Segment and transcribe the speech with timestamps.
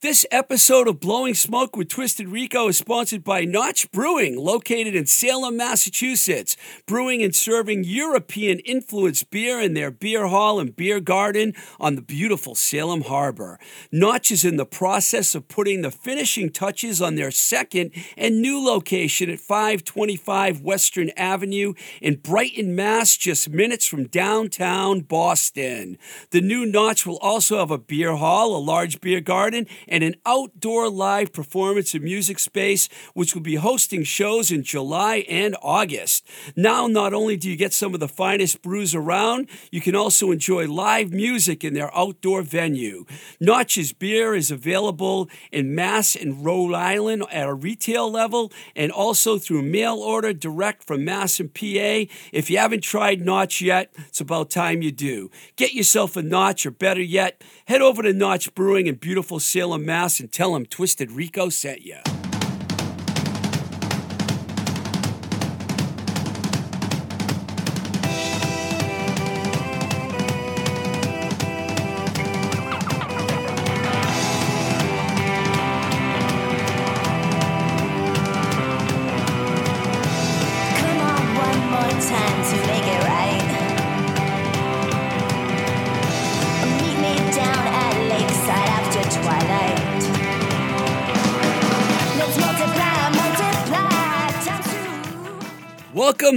[0.00, 5.06] This episode of Blowing Smoke with Twisted Rico is sponsored by Notch Brewing, located in
[5.06, 6.56] Salem, Massachusetts.
[6.86, 12.00] Brewing and serving European influenced beer in their beer hall and beer garden on the
[12.00, 13.58] beautiful Salem Harbor.
[13.90, 18.64] Notch is in the process of putting the finishing touches on their second and new
[18.64, 25.98] location at 525 Western Avenue in Brighton, Mass., just minutes from downtown Boston.
[26.30, 30.14] The new Notch will also have a beer hall, a large beer garden, and an
[30.26, 36.26] outdoor live performance and music space, which will be hosting shows in July and August.
[36.56, 40.30] Now, not only do you get some of the finest brews around, you can also
[40.30, 43.04] enjoy live music in their outdoor venue.
[43.40, 49.38] Notch's beer is available in Mass and Rhode Island at a retail level and also
[49.38, 52.06] through mail order direct from Mass and PA.
[52.32, 55.30] If you haven't tried Notch yet, it's about time you do.
[55.56, 59.84] Get yourself a Notch, or better yet, head over to Notch Brewing in beautiful Salem,
[59.84, 61.98] Mass and tell them Twisted Rico sent you.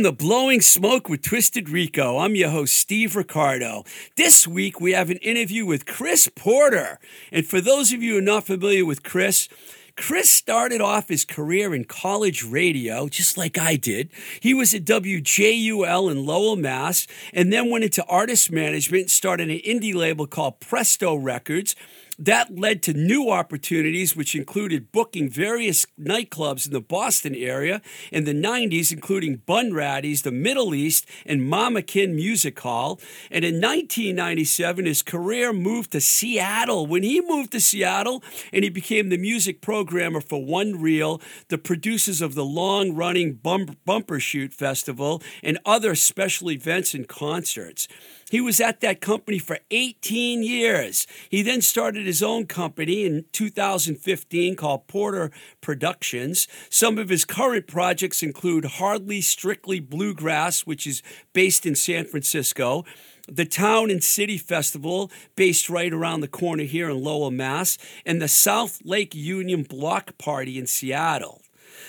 [0.02, 2.18] Welcome to Blowing Smoke with Twisted Rico.
[2.18, 3.84] I'm your host, Steve Ricardo.
[4.18, 6.98] This week we have an interview with Chris Porter.
[7.32, 9.48] And for those of you who are not familiar with Chris,
[9.96, 14.10] Chris started off his career in college radio, just like I did.
[14.40, 19.60] He was at WJUL in Lowell, Mass, and then went into artist management started an
[19.60, 21.76] indie label called Presto Records.
[22.22, 28.26] That led to new opportunities, which included booking various nightclubs in the Boston area in
[28.26, 33.00] the 90s, including Bunratty's, the Middle East, and Mama Kin Music Hall.
[33.32, 36.86] And in 1997, his career moved to Seattle.
[36.86, 38.24] When he moved to Seattle
[38.54, 43.34] and he became the music programmer for One Reel, the producers of the long running
[43.34, 47.88] Bumbershoot Festival, and other special events and concerts.
[48.32, 51.06] He was at that company for 18 years.
[51.30, 56.48] He then started his own company in 2015 called Porter Productions.
[56.70, 61.04] Some of his current projects include Hardly Strictly Bluegrass, which is
[61.34, 62.86] based in San Francisco.
[63.28, 68.22] The Town and City Festival, based right around the corner here in Lowell, Mass, and
[68.22, 71.42] the South Lake Union Block Party in Seattle.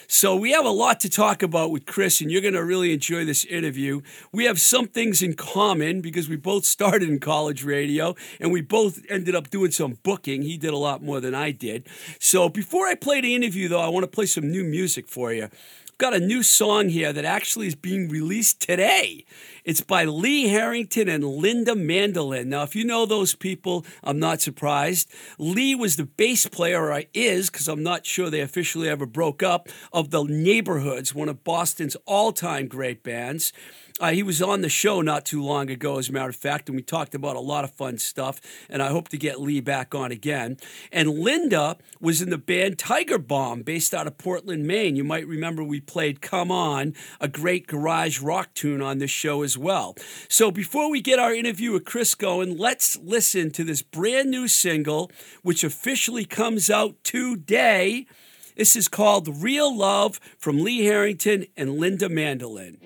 [0.06, 2.92] So we have a lot to talk about with Chris, and you're going to really
[2.92, 4.02] enjoy this interview.
[4.32, 8.60] We have some things in common because we both started in college radio, and we
[8.60, 10.42] both ended up doing some booking.
[10.42, 11.86] He did a lot more than I did.
[12.18, 15.32] So before I play the interview, though, I want to play some new music for
[15.32, 15.48] you.
[15.98, 19.25] Got a new song here that actually is being released today.
[19.64, 22.48] It's by Lee Harrington and Linda Mandolin.
[22.48, 25.08] Now, if you know those people, I'm not surprised.
[25.38, 29.42] Lee was the bass player, or is, because I'm not sure they officially ever broke
[29.44, 33.52] up, of the Neighborhoods, one of Boston's all time great bands.
[34.02, 36.68] Uh, he was on the show not too long ago, as a matter of fact,
[36.68, 38.40] and we talked about a lot of fun stuff.
[38.68, 40.56] And I hope to get Lee back on again.
[40.90, 44.96] And Linda was in the band Tiger Bomb, based out of Portland, Maine.
[44.96, 49.44] You might remember we played Come On, a great garage rock tune on this show
[49.44, 49.94] as well.
[50.28, 54.48] So before we get our interview with Chris going, let's listen to this brand new
[54.48, 58.06] single, which officially comes out today.
[58.56, 62.80] This is called Real Love from Lee Harrington and Linda Mandolin.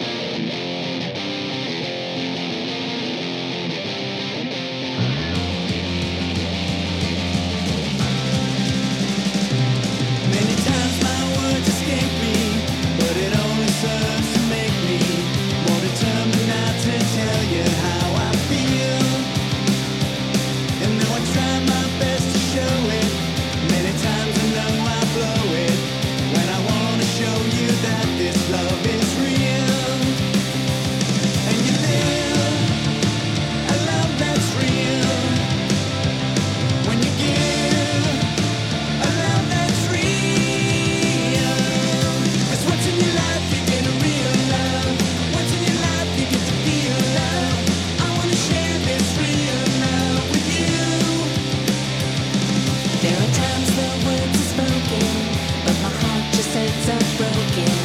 [57.16, 57.75] Broken.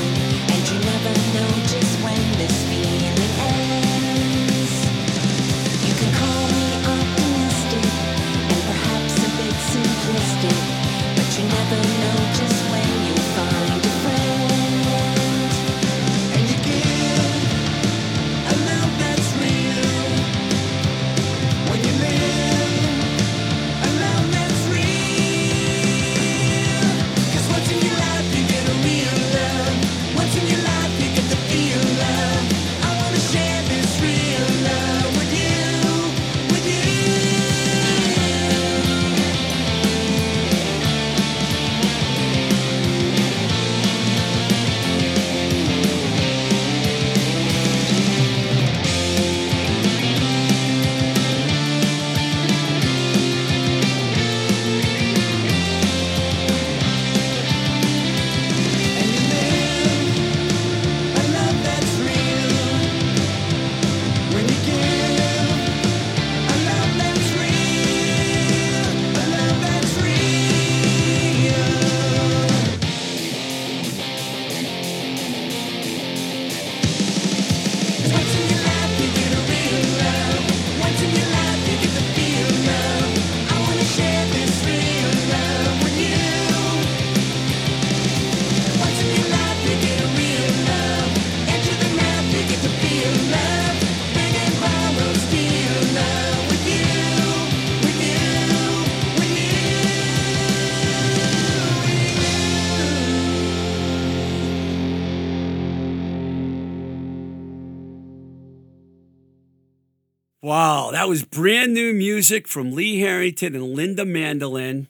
[112.21, 114.87] Music from Lee Harrington and Linda Mandolin.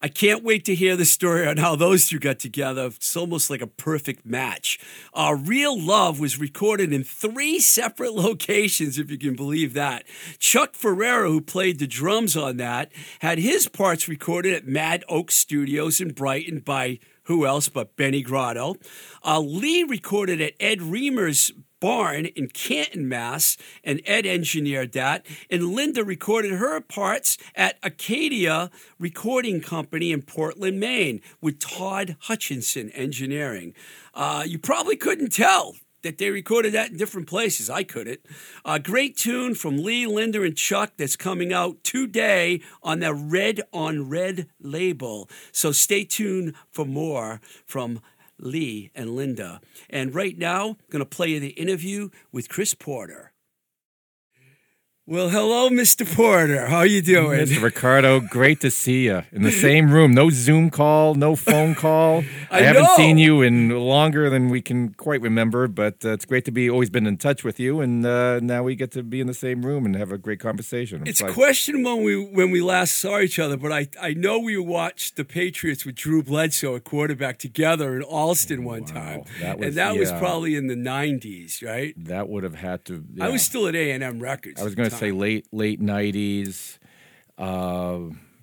[0.00, 2.86] I can't wait to hear the story on how those two got together.
[2.86, 4.80] It's almost like a perfect match.
[5.14, 10.02] Uh, Real Love was recorded in three separate locations, if you can believe that.
[10.40, 12.90] Chuck Ferrera, who played the drums on that,
[13.20, 18.22] had his parts recorded at Mad Oak Studios in Brighton by who else but Benny
[18.22, 18.74] Grotto.
[19.24, 21.52] Uh, Lee recorded at Ed Reamer's
[21.82, 25.26] barn in Canton, Mass, and Ed engineered that.
[25.50, 28.70] And Linda recorded her parts at Acadia
[29.00, 33.74] Recording Company in Portland, Maine, with Todd Hutchinson engineering.
[34.14, 37.68] Uh, you probably couldn't tell that they recorded that in different places.
[37.68, 38.20] I couldn't.
[38.64, 43.60] A great tune from Lee, Linda, and Chuck that's coming out today on the Red
[43.72, 45.28] on Red label.
[45.50, 48.00] So stay tuned for more from
[48.42, 49.60] Lee and Linda.
[49.88, 53.31] And right now, I'm going to play you the interview with Chris Porter.
[55.04, 56.06] Well, hello, Mr.
[56.14, 56.66] Porter.
[56.66, 57.40] How you doing?
[57.40, 57.60] Mr.
[57.60, 60.14] Ricardo, great to see you in the same room.
[60.14, 62.22] No Zoom call, no phone call.
[62.52, 62.96] I haven't know.
[62.96, 66.70] seen you in longer than we can quite remember, but uh, it's great to be
[66.70, 69.34] always been in touch with you, and uh, now we get to be in the
[69.34, 71.02] same room and have a great conversation.
[71.04, 74.38] It's like- questionable when we when we last saw each other, but I, I know
[74.38, 79.58] we watched the Patriots with Drew Bledsoe at quarterback together in Allston one time, that
[79.58, 81.92] was- and that was probably in the '90s, right?
[82.04, 83.04] that would have had to.
[83.20, 84.60] I was still at A and M Records.
[84.60, 86.78] I was going to say late late nineties.
[87.38, 88.00] Uh,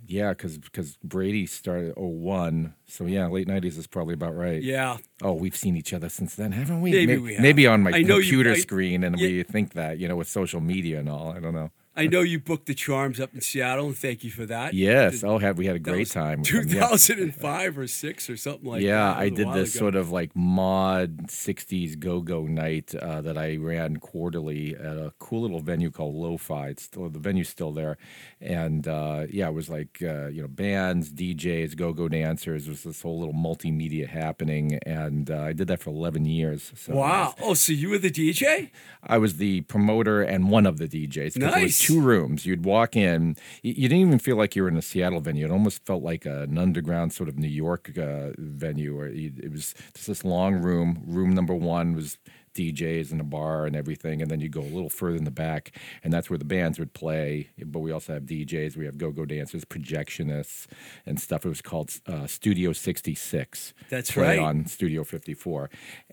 [0.08, 2.74] yeah, because because Brady started 01.
[2.88, 4.62] so yeah, late nineties is probably about right.
[4.62, 6.92] Yeah, Oh, we've seen each other since then, haven't we?
[6.92, 7.42] Maybe May- we have.
[7.44, 9.28] Maybe on my I know you- computer I- screen, and yeah.
[9.28, 11.32] we think that you know with social media and all.
[11.32, 11.70] I don't know.
[12.00, 14.74] I know you booked the Charms up in Seattle, and thank you for that.
[14.74, 15.22] Yes.
[15.22, 16.40] Oh, had we had a great time.
[16.40, 16.88] with them, yeah.
[16.88, 19.18] 2005 or six or something like yeah, that.
[19.18, 23.98] Yeah, I did this sort of like mod '60s go-go night uh, that I ran
[23.98, 26.70] quarterly at a cool little venue called Lo-Fi.
[26.70, 27.98] It's still the venue's still there,
[28.40, 32.68] and uh, yeah, it was like uh, you know bands, DJs, go-go dancers.
[32.68, 36.72] It was this whole little multimedia happening, and uh, I did that for 11 years.
[36.78, 37.36] So Wow.
[37.42, 38.70] Oh, so you were the DJ?
[39.04, 41.26] I was the promoter and one of the DJs.
[41.26, 41.89] Was Nice.
[41.90, 42.46] Two rooms.
[42.46, 43.36] You'd walk in.
[43.64, 45.46] You, didn't even feel like you were in a Seattle venue.
[45.46, 49.04] It almost felt like an underground sort of New York uh, venue.
[49.06, 51.04] You, it was just this long room.
[51.06, 52.18] Room number one was
[52.60, 55.32] DJs and a bar and everything, and then you go a little further in the
[55.32, 55.72] back,
[56.04, 57.50] and that's where the bands would play.
[57.64, 58.76] But we also have DJs.
[58.76, 60.68] We have go-go dancers, projectionists,
[61.06, 61.46] and stuff.
[61.46, 63.74] It was called uh, Studio 66.
[63.90, 64.40] That's right.
[64.40, 65.70] on Studio 54.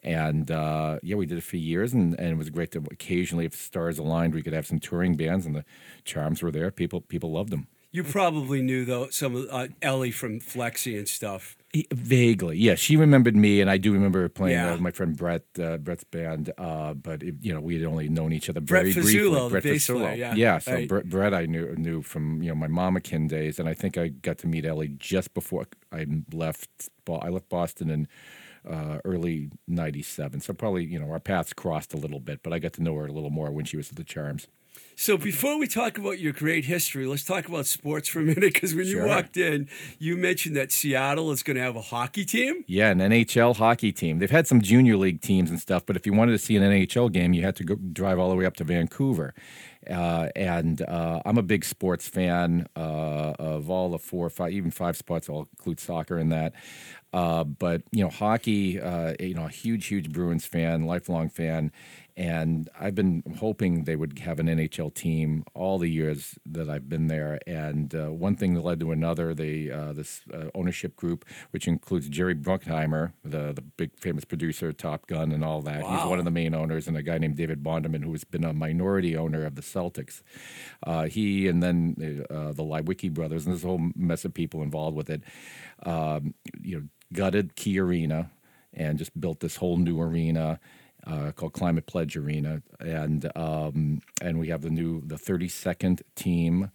[0.07, 3.45] And uh, yeah, we did it for years, and, and it was great to occasionally,
[3.45, 5.65] if stars aligned, we could have some touring bands, and the
[6.05, 6.71] charms were there.
[6.71, 7.67] People people loved them.
[7.91, 11.57] You probably knew though some of uh, Ellie from Flexi and stuff.
[11.93, 12.75] Vaguely, yeah.
[12.75, 14.75] She remembered me, and I do remember playing Yeah.
[14.75, 16.53] uh, my friend Brett, uh, Brett's band.
[16.57, 19.49] Uh, but it, you know, we had only known each other Brett very briefly.
[19.51, 19.99] Brett Fazzulo.
[20.01, 20.59] player, yeah.
[20.59, 20.89] So Right.
[20.89, 23.97] Brett, Brett, I knew knew from you know my Mama Kin days, and I think
[23.99, 26.71] I got to meet Ellie just before I left.
[27.09, 28.09] I left Boston in
[28.67, 32.59] uh, early '97, so probably you know our paths crossed a little bit, but I
[32.59, 34.49] got to know her a little more when she was at the Charms.
[34.99, 38.55] So before we talk about your great history, let's talk about sports for a minute.
[38.55, 39.69] Because when you walked in,
[39.99, 42.65] you mentioned that Seattle is going to have a hockey team.
[42.67, 44.19] Yeah, an NHL hockey team.
[44.19, 46.63] They've had some junior league teams and stuff, but if you wanted to see an
[46.63, 49.35] NHL game, you had to go drive all the way up to Vancouver.
[49.89, 54.71] Uh, and uh, I'm a big sports fan uh, of all the four, five, even
[54.71, 55.29] five spots.
[55.29, 56.55] I'll include soccer in that.
[57.17, 58.79] Uh, but you know, hockey.
[58.79, 61.73] Uh, you know, a huge, huge Bruins fan, lifelong fan,
[62.15, 66.91] and I've been hoping they would have an NHL team all the years that I've
[66.91, 67.39] been there.
[67.47, 69.33] And uh, one thing that led to another.
[69.33, 74.69] They uh, this uh, ownership group, which includes Jerry Bruckheimer, the the big famous producer,
[74.69, 75.85] of Top Gun, and all that.
[75.85, 78.45] He's one of the main owners, and a guy named David Bonderman, who has been
[78.45, 80.23] a minority owner of the Celtics.
[80.83, 84.63] Uh, he and then uh, the Leiweke brothers, and there's a whole mess of people
[84.63, 85.23] involved with it.
[85.83, 86.83] Um, you know,
[87.13, 88.31] gutted Key Arena
[88.73, 90.61] and just built this whole new arena.
[91.07, 96.73] Uh, called Climate Pledge Arena, and um, and we have the new the 32nd team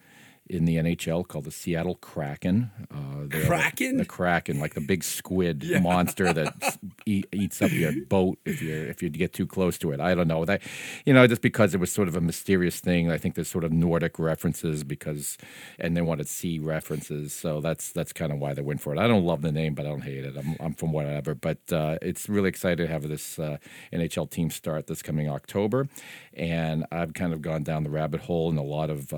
[0.52, 2.70] in the NHL called the Seattle Kraken.
[2.94, 3.98] Uh, they're the- Kraken?
[3.98, 5.80] the Kraken, like the big squid Yeah.
[5.80, 9.92] monster that eat, eats up your boat if you if you get too close to
[9.92, 10.00] it.
[10.00, 10.62] I don't know that,
[11.06, 13.10] you know, just because it was sort of a mysterious thing.
[13.10, 15.38] I think there's sort of Nordic references because,
[15.80, 19.00] and they wanted sea references, so that's that's kind of why they went for it.
[19.00, 20.36] I don't love the name, but I don't hate it.
[20.38, 23.58] I'm I'm from whatever, but uh, it's really excited to have this uh,
[23.94, 25.88] NHL team start this coming October,
[26.34, 29.14] and I've kind of gone down the rabbit hole in a lot of.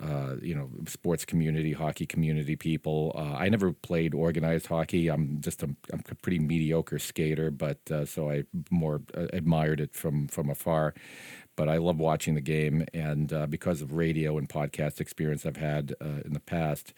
[0.00, 3.12] Uh, you know, sports community, hockey community people.
[3.14, 5.08] Uh, I never played organized hockey.
[5.08, 9.80] I'm just a, I'm a pretty mediocre skater, but uh, so I more uh, admired
[9.80, 10.94] it from from afar.
[11.56, 15.56] but I love watching the game, and uh, because of radio and podcast experience I've
[15.56, 16.92] had uh, in the past.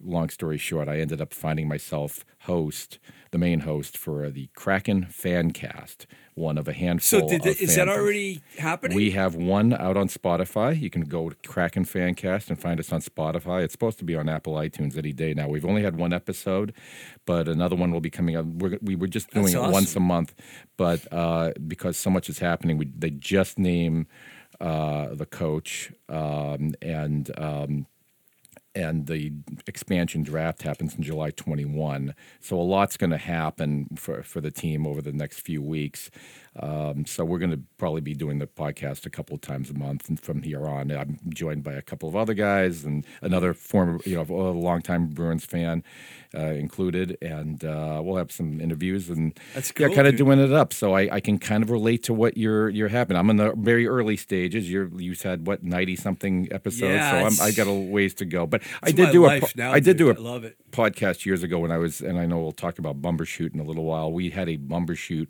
[0.00, 3.00] Long story short, I ended up finding myself host,
[3.32, 7.20] the main host for the Kraken Fan Cast, one of a handful.
[7.20, 8.96] So did the, is that already happening?
[8.96, 10.80] We have one out on Spotify.
[10.80, 13.64] You can go to Kraken Fancast and find us on Spotify.
[13.64, 15.48] It's supposed to be on Apple iTunes any day now.
[15.48, 16.72] We've only had one episode,
[17.26, 18.46] but another one will be coming up.
[18.46, 19.72] We're, we were just doing That's it awesome.
[19.72, 20.34] once a month,
[20.76, 24.06] but uh, because so much is happening, we, they just named
[24.60, 27.30] uh, the coach um, and.
[27.36, 27.86] Um,
[28.78, 29.32] and the
[29.66, 32.14] expansion draft happens in July 21.
[32.40, 36.10] So a lot's going to happen for, for the team over the next few weeks.
[36.60, 39.74] Um, so we're going to probably be doing the podcast a couple of times a
[39.74, 43.54] month, and from here on, I'm joined by a couple of other guys and another
[43.54, 45.84] former, you know, a longtime Bruins fan
[46.34, 50.38] uh, included, and uh, we'll have some interviews and That's yeah, cool, kind of doing
[50.38, 50.72] it up.
[50.72, 53.16] So I, I can kind of relate to what you're you're having.
[53.16, 54.70] I'm in the very early stages.
[54.70, 58.24] You're you said what 90 something episodes, Yeah, so I'm, I got a ways to
[58.24, 58.46] go.
[58.46, 60.26] But I did do a po- now, I did do a dude.
[60.26, 60.56] I love it.
[60.70, 63.64] podcast years ago when I was, and I know we'll talk about Bumbershoot in a
[63.64, 64.12] little while.
[64.12, 65.28] We had a Bumbershoot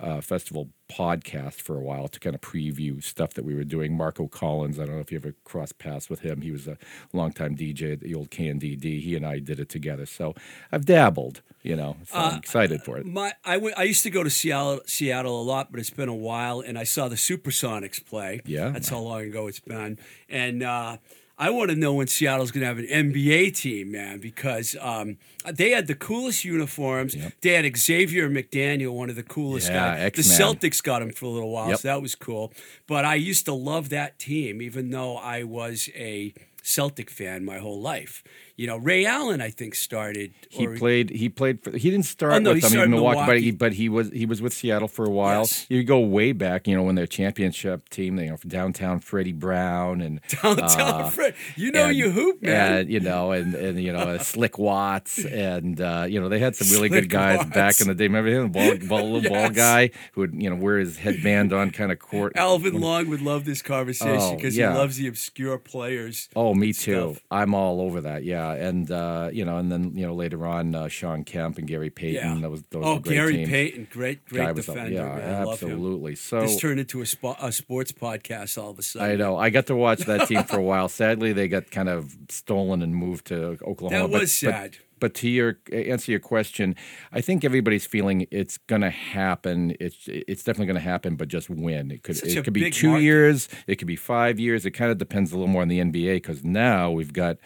[0.00, 3.96] uh, festival podcast for a while to kind of preview stuff that we were doing.
[3.96, 6.40] Marco Collins, I don't know if you ever crossed paths with him.
[6.40, 6.76] He was a
[7.12, 9.02] longtime DJ at the old KNDD.
[9.02, 10.06] He and I did it together.
[10.06, 10.34] So
[10.72, 13.06] I've dabbled, you know, so Uh, I'm excited for it.
[13.06, 16.60] My, I, used to go to Seattle, Seattle a lot, but it's been a while,
[16.60, 18.40] and I saw the Supersonics play.
[18.44, 18.70] Yeah.
[18.70, 19.98] that's how long ago it's been.
[20.28, 20.96] And uh,
[21.40, 25.16] I want to know when Seattle's going to have an NBA team, man, because um,
[25.50, 27.16] they had the coolest uniforms.
[27.40, 30.12] They had Xavier McDaniel, one of the coolest Yeah, guys.
[30.12, 30.54] The X-Man.
[30.54, 31.78] Celtics got him for a little while, Yep.
[31.78, 32.52] so that was cool.
[32.86, 37.56] But I used to love that team, even though I was a Celtic fan my
[37.58, 38.22] whole life.
[38.60, 40.34] You know, Ray Allen, I think, started.
[40.50, 41.08] He played.
[41.08, 41.62] He played.
[41.64, 43.88] For, he didn't start Oh, no, with he them in Milwaukee, but he, but he
[43.88, 45.40] was he was with Seattle for a while.
[45.40, 45.64] Yes.
[45.70, 50.02] You go way back, you know, when their championship team, you know, downtown Freddie Brown
[50.02, 51.34] and Downtown uh, Fred.
[51.56, 52.72] You know and- you hoop, man.
[52.80, 56.54] And, you know, and, and you know, Slick Watts, and uh, you know, they had
[56.54, 57.50] some really Slick good guys Watts.
[57.50, 58.08] back in the day.
[58.08, 61.54] Remember him, the ball, ball, little ball guy who would you know wear his headband
[61.54, 62.34] on kind of court.
[62.36, 64.72] Alvin Long would love this conversation Oh, because yeah.
[64.72, 66.28] he loves the obscure players.
[66.36, 67.14] Oh, me too.
[67.14, 67.24] stuff.
[67.30, 68.22] I'm all over that.
[68.24, 71.66] Yeah, and uh, you know, and then you know later on, uh, Shawn Kemp and
[71.66, 72.34] Gary Payton.
[72.36, 72.40] Yeah.
[72.40, 73.48] That was those oh, great Lawrence teams.
[73.48, 74.90] Payton, great, great Guy defender.
[74.90, 75.34] yeah, man.
[75.34, 75.70] I love him.
[75.70, 76.14] absolutely.
[76.16, 79.10] So This turned into a, spo- a sports podcast all of a sudden.
[79.10, 79.36] I know.
[79.36, 80.88] I got to watch that team for a while.
[80.88, 83.90] Sadly, they got kind of stolen and moved to Oklahoma.
[84.08, 84.76] That but- was but- sad.
[85.00, 86.76] But, to your answer your question,
[87.10, 89.74] I think everybody's feeling it's going to happen.
[89.80, 92.70] It's it's definitely going to happen, but just when it could Such it could be
[92.70, 93.04] two market.
[93.04, 94.66] years, it could be five years.
[94.66, 97.38] It kind of depends a little more on the NBA because now we've got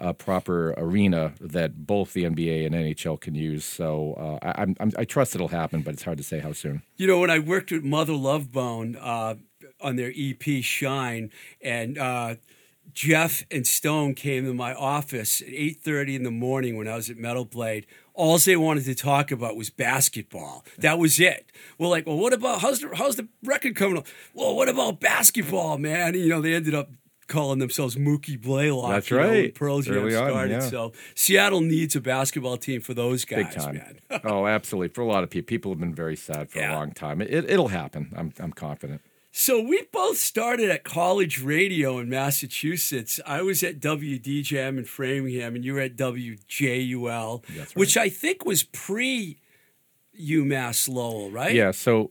[0.00, 3.64] a proper arena that both the NBA and NHL can use.
[3.64, 6.82] So uh, I, I'm, I'm, trust it'll happen, but it's hard to say how soon.
[6.96, 9.34] You know, when I worked with Mother Love Bone uh,
[9.80, 11.30] on their EP Shine,
[11.60, 12.36] and uh,
[12.92, 16.96] Jeff and Stone came to my office at eight thirty in the morning when I
[16.96, 17.86] was at Metal Blade.
[18.14, 20.64] All they wanted to talk about was basketball.
[20.78, 21.50] That was it.
[21.78, 24.06] We're like, well, what about how's the how's the record coming up?
[24.34, 26.08] Well, what about basketball, man?
[26.08, 26.90] And, you know, they ended up
[27.30, 28.90] calling themselves Mookie Blaylock.
[28.90, 29.54] That's you know, right.
[29.54, 30.60] Pearl Jam Early on, yeah.
[30.60, 33.74] So Seattle needs a basketball team for those guys, Big time.
[33.76, 34.20] man.
[34.24, 34.88] oh, absolutely.
[34.88, 36.74] For a lot of people, people have been very sad for Yeah.
[36.74, 37.22] a long time.
[37.22, 38.12] It, it'll happen.
[38.14, 39.00] I'm, I'm confident.
[39.32, 43.20] So we both started at college radio in Massachusetts.
[43.24, 47.76] I was at WDJM in Framingham, and you were at WJUL, right.
[47.76, 49.38] which I think was pre
[50.20, 51.54] UMass Lowell, right?
[51.54, 51.70] Yeah.
[51.70, 52.10] So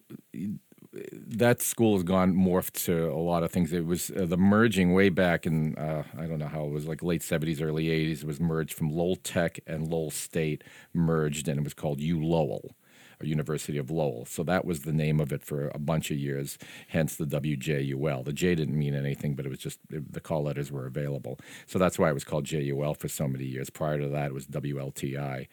[0.92, 3.72] that school has gone morphed to a lot of things.
[3.74, 6.88] It was uh, the merging way back in uh, I don't know how it was
[6.88, 8.24] like late seventies, early eighties.
[8.24, 12.24] It was merged from Lowell Tech and Lowell State merged, and it was called U
[12.24, 12.76] Lowell.
[13.22, 14.24] Or University of Lowell.
[14.24, 18.24] So that was the name of it for a bunch of years, hence the WJUL.
[18.24, 21.38] The J didn't mean anything, but it was just the call letters were available.
[21.68, 23.70] So that's why it was called JUL for so many years.
[23.70, 25.48] Prior to that, it was WLTI.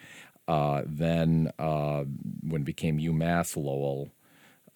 [0.47, 2.05] Uh, then uh,
[2.43, 4.11] when it became UMass Lowell,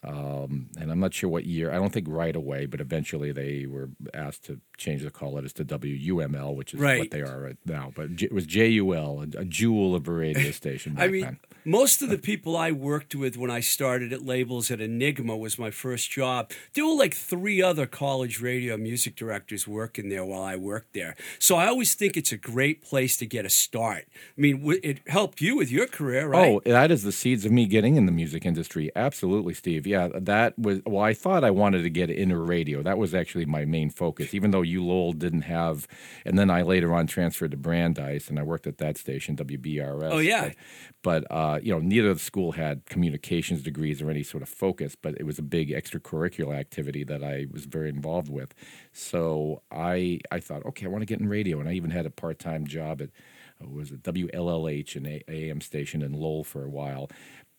[0.03, 1.71] um, and I'm not sure what year.
[1.71, 5.53] I don't think right away, but eventually they were asked to change the call letters
[5.55, 6.99] to WUML, which is Right.
[7.01, 7.93] what they are right now.
[7.95, 10.95] But it was JUL, a, a jewel of a radio station.
[10.95, 11.39] Back I mean, then.
[11.65, 15.59] Most of the people I worked with when I started at labels at Enigma was
[15.59, 16.51] my first job.
[16.75, 21.17] There were like three other college radio music directors working there while I worked there.
[21.39, 24.07] So I always think it's a great place to get a start.
[24.15, 26.49] I mean, it helped you with your career, right?
[26.49, 28.91] Oh, that is the seeds of me getting in the music industry.
[28.97, 29.87] Absolutely, Steve.
[29.87, 30.81] Yeah, that was.
[30.87, 32.83] Well, I thought I wanted to get into radio.
[32.83, 34.35] That was actually my main focus.
[34.35, 35.87] Even though U Lowell didn't have,
[36.25, 40.11] and then I later on transferred to Brandeis, and I worked at that station, WBRS.
[40.11, 40.51] Oh, yeah.
[41.03, 44.43] But, but uh, you know, neither of the school had communications degrees or any sort
[44.43, 48.55] of focus, but it was a big extracurricular activity that I was very involved with.
[48.93, 52.07] So I I thought, okay, I want to get in radio, and I even had
[52.07, 53.11] a part time job at
[53.63, 57.11] uh, was it WLLH, an AM station in Lowell for a while.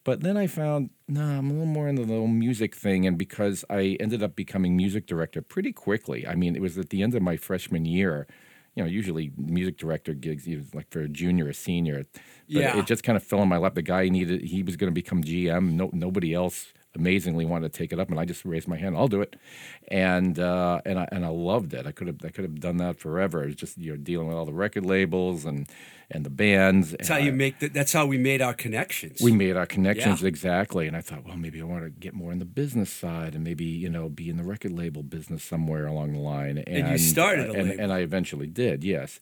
[0.04, 3.06] But then I found, no, I'm a little more into the whole music thing.
[3.06, 6.90] And because I ended up becoming music director pretty quickly, I mean, it was at
[6.90, 8.28] the end of my freshman year.
[8.76, 12.06] You know, usually music director gigs, know, like for a junior or senior.
[12.14, 12.78] But Yeah.
[12.78, 13.76] it just kind of fell in my lap.
[13.76, 15.74] The guy needed, he was going to become GM.
[15.74, 18.96] No, nobody else amazingly wanted to take it up, and I just raised my hand.
[18.98, 19.36] I'll do it,
[19.88, 21.86] and uh, and I and I loved it.
[21.86, 23.44] I could have I could have done that forever.
[23.44, 25.68] It was just you know dealing with all the record labels and
[26.10, 26.92] and the bands.
[26.92, 29.22] That's how you make the, That's how we made our connections.
[29.22, 30.28] We made our connections Yeah.
[30.28, 33.34] exactly, and I thought, well, maybe I want to get more in the business side,
[33.34, 36.58] and maybe you know be in the record label business somewhere along the line.
[36.60, 39.20] And, you started a and, and I eventually did, yes.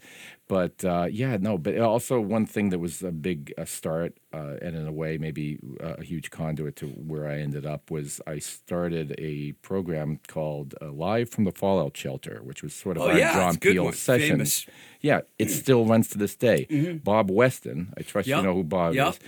[0.47, 1.59] But uh, yeah, no.
[1.59, 5.19] But also one thing that was a big uh, start, uh, and in a way
[5.19, 10.19] maybe uh, a huge conduit to where I ended up was I started a program
[10.27, 13.55] called uh, Live from the Fallout Shelter, which was sort of Oh, our yeah, John
[13.55, 13.93] a Peel one.
[13.93, 14.29] session.
[14.37, 14.65] Famous.
[15.01, 16.65] Yeah, it still runs to this day.
[17.03, 18.37] Bob Weston, I trust Yep.
[18.37, 19.09] you know who Bob Yep.
[19.13, 19.19] is.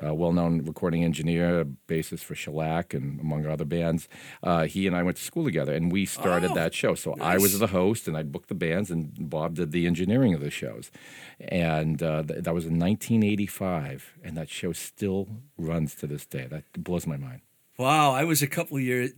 [0.00, 4.06] Uh, well-known recording engineer, bassist for Shellac and among other bands.
[4.44, 6.94] Uh, he and I went to school together, and we started Oh, that show.
[6.94, 10.34] So I was the host, and I booked the bands, and Bob did the engineering
[10.34, 10.92] of the shows.
[11.40, 16.46] And uh, th- that was in 1985, and that show still runs to this day.
[16.48, 17.40] That blows my mind.
[17.78, 19.12] Wow, I was a couple of years,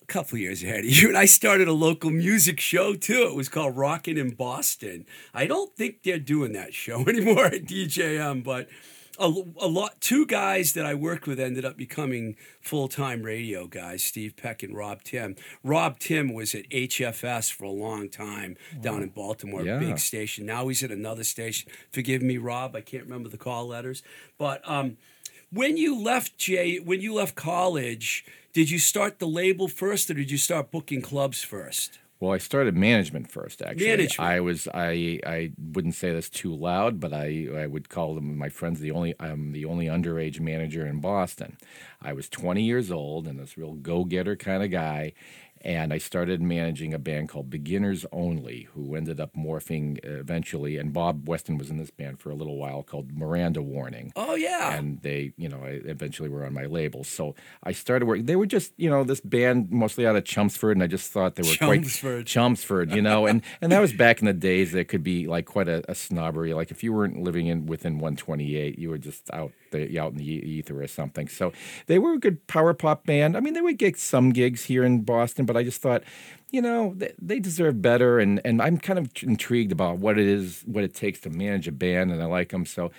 [0.00, 3.26] a couple of years ahead of you, and I started a local music show too.
[3.30, 5.06] It was called Rockin' in Boston.
[5.34, 8.68] I don't think they're doing that show anymore at DJM, but
[9.18, 10.00] a, a lot.
[10.00, 14.02] Two guys that I worked with ended up becoming full time radio guys.
[14.04, 15.34] Steve Peck and Rob Tim.
[15.64, 19.78] Rob Tim was at HFS for a long time down in Baltimore, Yeah.
[19.80, 20.46] big station.
[20.46, 21.70] Now he's at another station.
[21.90, 22.74] Forgive me, Rob.
[22.76, 24.02] I can't remember the call letters,
[24.38, 24.96] but um,
[25.52, 30.14] when you left Jay, when you left college, did you start the label first, or
[30.14, 31.98] did you start booking clubs first?
[32.20, 33.62] Well, I started management first.
[33.62, 34.30] Actually, Management.
[34.30, 38.38] I was I I wouldn't say this too loud, but I I would call them
[38.38, 41.56] my friends the only I'm the only underage manager in Boston.
[42.00, 45.14] I was 20 years old and this real go getter kind of guy,
[45.62, 50.76] and I started managing a band called Beginners Only, who ended up morphing eventually.
[50.76, 54.34] And Bob Weston was in this band for a little while called Miranda Warning Oh
[54.34, 57.04] yeah, and they, you know, I eventually were on my label.
[57.04, 58.26] So I started working.
[58.26, 61.36] They were just, you know, this band mostly out of Chelmsford, and I just thought
[61.36, 62.16] they were Chelmsford.
[62.16, 64.72] quite Chelmsford, you know, and and that was back in the days.
[64.72, 66.54] that could be like quite a, a snobbery.
[66.54, 70.18] Like if you weren't living in within 128, you were just out the out in
[70.18, 71.28] the ether or something.
[71.28, 71.52] So
[71.86, 73.36] they were a good power pop band.
[73.36, 76.02] I mean, they would get some gigs here in Boston, but I just thought.
[76.54, 80.26] You know they, they deserve better, and, and I'm kind of intrigued about what it
[80.26, 82.66] is, what it takes to manage a band, and I like them.
[82.66, 82.90] So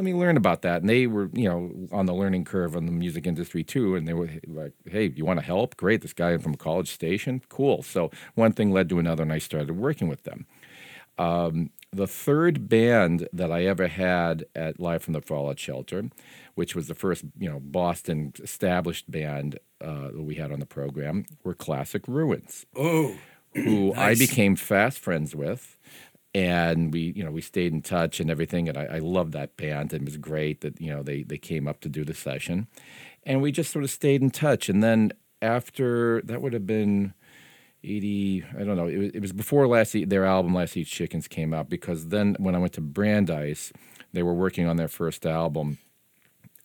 [0.00, 0.80] let me learn about that.
[0.80, 3.96] And they were, you know, on the learning curve on the music industry too.
[3.96, 5.76] And they were like, hey, you want to help?
[5.76, 6.00] Great.
[6.00, 7.42] This guy from College Station?
[7.50, 7.82] Cool.
[7.82, 10.46] So one thing led to another, and I started working with them.
[11.18, 16.10] Um, the third band that I ever had at Live from the Fallout Shelter,
[16.54, 20.66] which was the first, you know, Boston established band uh, that we had on the
[20.66, 23.16] program, were Classic Ruins oh
[23.54, 25.76] who I became fast friends with.
[26.32, 28.68] And we, you know, we stayed in touch and everything.
[28.68, 29.92] And I, I loved that band.
[29.92, 32.68] And it was great that, you know, they, they came up to do the session.
[33.24, 34.68] And we just sort of stayed in touch.
[34.68, 37.14] And then after, that would have been
[37.82, 40.86] 80, I don't know, it was, it was before last Eat, their album Last Eat
[40.86, 41.68] Chickens came out.
[41.68, 43.72] Because then when I went to Brandeis,
[44.12, 45.78] they were working on their first album.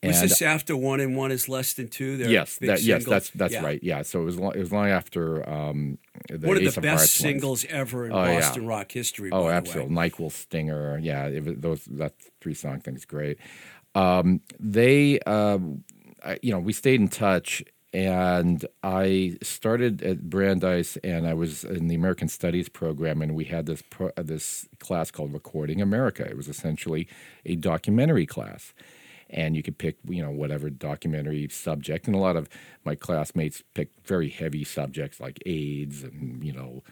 [0.04, 2.18] was And- this after one and one is less than two?
[2.18, 3.64] Their yes, that, yes, that's that's Yeah.
[3.64, 3.80] right.
[3.82, 5.98] Yeah, so it was long, it was long after um,
[6.30, 7.12] the One of the of best Hearts ones.
[7.12, 8.40] singles ever in Oh, yeah.
[8.42, 9.30] Boston rock history.
[9.32, 9.54] Oh, by the way.
[9.54, 9.96] absolutely.
[9.96, 11.00] Nyquil Stinger.
[11.00, 13.38] Yeah, it was, those that three song thing is great.
[13.96, 17.64] Um, they, I, you know, we stayed in touch,
[17.96, 23.46] and I started at Brandeis, and I was in the American Studies program, and we
[23.46, 26.28] had this pro, this class called Recording America.
[26.28, 27.08] It was essentially
[27.46, 28.74] a documentary class.
[29.30, 32.06] And you could pick, you know, whatever documentary subject.
[32.06, 32.50] And a lot of
[32.84, 36.84] my classmates picked very heavy subjects like AIDS and, you know,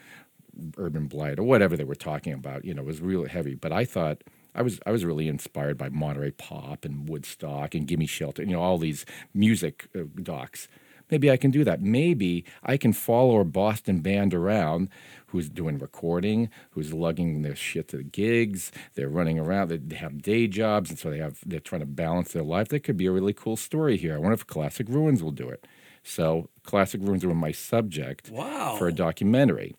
[0.78, 2.64] urban blight or whatever they were talking about.
[2.64, 3.56] You know, it was really heavy.
[3.56, 4.24] But I thought
[4.56, 8.44] I was I was really inspired by Monterey Pop and Woodstock and Gimme Shelter.
[8.44, 10.70] You know, all these music uh, docs.
[11.12, 11.82] Maybe I can do that.
[11.82, 14.90] Maybe I can follow a Boston band around
[15.28, 18.72] who's doing recording, who's lugging their shit to the gigs.
[18.96, 19.70] They're running around.
[19.70, 22.70] They, have day jobs, and so they have they're trying to balance their life.
[22.70, 24.14] That could be a really cool story here.
[24.16, 25.66] I wonder if Classic Ruins will do it.
[26.04, 28.76] So Classic Ruins were my subject Wow.
[28.78, 29.76] for a documentary.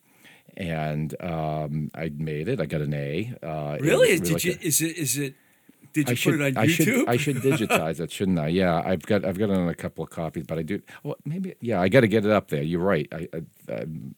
[0.57, 2.59] And um, I made it.
[2.61, 3.33] I got an A.
[3.43, 4.11] Uh, Really?
[4.19, 4.51] was Did you?
[4.53, 4.97] like Is it?
[4.97, 5.35] Is it?
[5.95, 6.75] Did you I should, put it on I YouTube?
[6.85, 8.49] should, I should digitize it, shouldn't I?
[8.49, 10.81] Yeah, I've got, I've got it on a couple of copies, but I do.
[11.03, 12.61] Well, maybe, yeah, I got to get it up there.
[12.61, 13.07] You're right.
[13.11, 13.41] I, I,
[13.81, 14.15] I'm,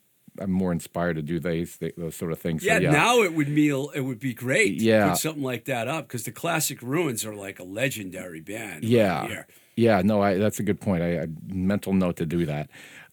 [0.48, 2.64] more inspired to do these, those sort of things.
[2.64, 4.80] So, yeah, yeah, now it would mean it would be great.
[4.80, 5.10] to Yeah.
[5.10, 8.84] put something like that up because the Classic Ruins are like a legendary band.
[8.84, 9.48] Yeah, here.
[9.76, 10.02] yeah.
[10.04, 11.02] No, I, that's a good point.
[11.04, 12.70] I, I mental note to do that.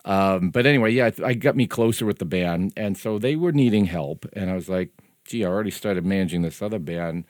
[0.07, 3.37] Um, but anyway, yeah, I, I got me closer with the band, and so they
[3.37, 4.91] were needing help, and I was like,
[5.25, 7.25] "Gee, I already started managing this other band.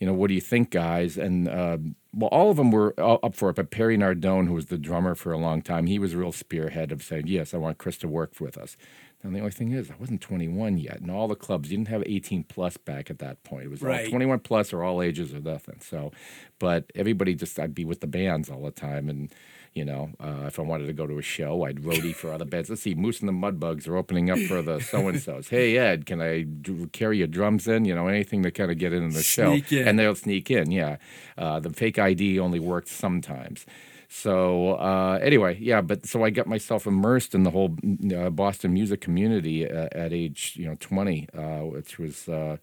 [0.00, 3.34] You know, what do you think, guys?" And um, well, all of them were up
[3.34, 6.14] for it, but Perry Nardone, who was the drummer for a long time, he was
[6.14, 8.76] a real spearhead of saying, "Yes, I want Chris to work with us."
[9.22, 11.88] And the only thing is, I wasn't 21 yet, and all the clubs you didn't
[11.88, 13.64] have 18 plus back at that point.
[13.64, 14.04] It was Right.
[14.04, 15.78] all 21 plus or all ages or nothing.
[15.80, 16.12] So,
[16.58, 19.32] but everybody just I'd be with the bands all the time, and
[19.74, 22.44] you know, uh, if I wanted to go to a show, I'd roadie for other
[22.44, 22.70] bands.
[22.70, 25.48] Let's see, Moose and the Mudbugs are opening up for the so and so's.
[25.48, 27.84] Hey Ed, can I d- carry your drums in?
[27.84, 29.88] You know, anything to kind of get in the Sneak show, in.
[29.88, 30.70] and they'll sneak in.
[30.70, 30.98] Yeah,
[31.36, 33.66] uh, the fake ID only works sometimes.
[34.08, 37.76] So uh, anyway, yeah, but so I got myself immersed in the whole
[38.16, 42.58] uh, Boston music community uh, at age you know twenty, uh, which was uh,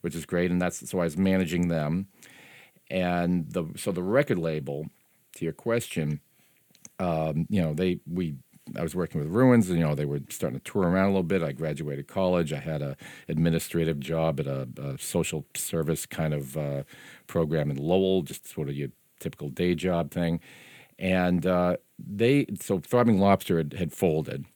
[0.00, 2.08] which is great, and that's so I was managing them,
[2.90, 4.86] and the so the record label,
[5.36, 6.20] to your question,
[6.98, 8.36] um, you know they we.
[8.76, 11.10] I was working with Ruins, and you know they were starting to tour around a
[11.10, 11.42] little bit.
[11.42, 12.52] I graduated college.
[12.52, 12.96] I had a
[13.28, 16.82] administrative job at a, a social service kind of uh,
[17.28, 18.88] program in Lowell, just sort of your
[19.20, 20.40] typical day job thing
[20.98, 24.46] and uh, they so Throbbing Lobster had, had folded,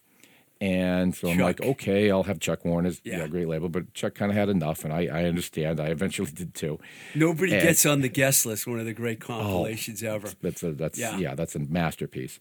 [0.60, 3.18] and so I'm like, okay, I'll have Chuck Warner's Yeah.
[3.18, 3.26] yeah.
[3.28, 5.80] great label, but Chuck kind of had enough, and I, I understand.
[5.80, 6.78] I eventually did too.
[7.14, 8.66] Nobody And- gets on the guest list.
[8.66, 10.28] One of the great compilations ever.
[10.42, 11.16] That's a that's Yeah.
[11.18, 12.38] yeah, that's a masterpiece.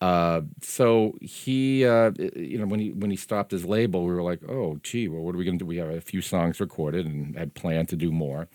[0.00, 4.22] Uh, so he, uh, you know, when he when he stopped his label, we were
[4.22, 5.68] like, oh, gee, well, what are we going to do?
[5.68, 8.48] We have a few songs recorded and had planned to do more.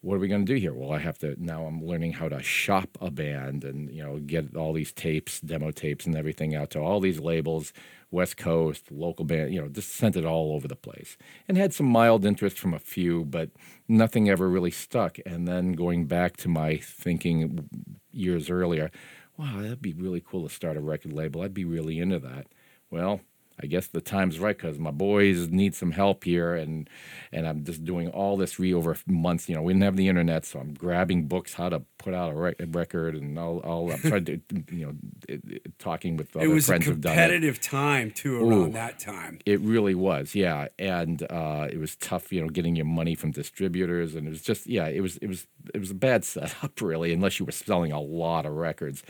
[0.00, 0.74] What are we going to do here?
[0.74, 1.66] Well, I have to now.
[1.66, 5.70] I'm learning how to shop a band and you know get all these tapes, demo
[5.70, 7.72] tapes, and everything out to all these labels,
[8.10, 9.52] West Coast, local band.
[9.52, 11.16] You know, just sent it all over the place,
[11.48, 13.50] and had some mild interest from a few, but
[13.88, 15.18] nothing ever really stuck.
[15.26, 17.68] And then going back to my thinking
[18.12, 18.90] years earlier,
[19.36, 21.42] wow, that'd be really cool to start a record label.
[21.42, 22.46] I'd be really into that.
[22.90, 23.20] Well,
[23.62, 26.88] I guess the time's right because my boys need some help here, and
[27.32, 29.48] and I'm just doing all this re over months.
[29.48, 32.32] You know, we didn't have the internet, so I'm grabbing books how to put out
[32.32, 34.40] a, rec- a record, and I'll, I'll I'm trying to
[34.70, 34.92] you know
[35.28, 37.16] it, it- talking with It other was friends who've done it.
[37.16, 38.72] competitive time too around Ooh.
[38.72, 39.38] that time.
[39.46, 43.30] It really was, yeah, and uh, it was tough, you know, getting your money from
[43.30, 46.80] distributors, and it was just, yeah, it was, it was, it was a bad setup,
[46.80, 49.02] really, unless you were selling a lot of records.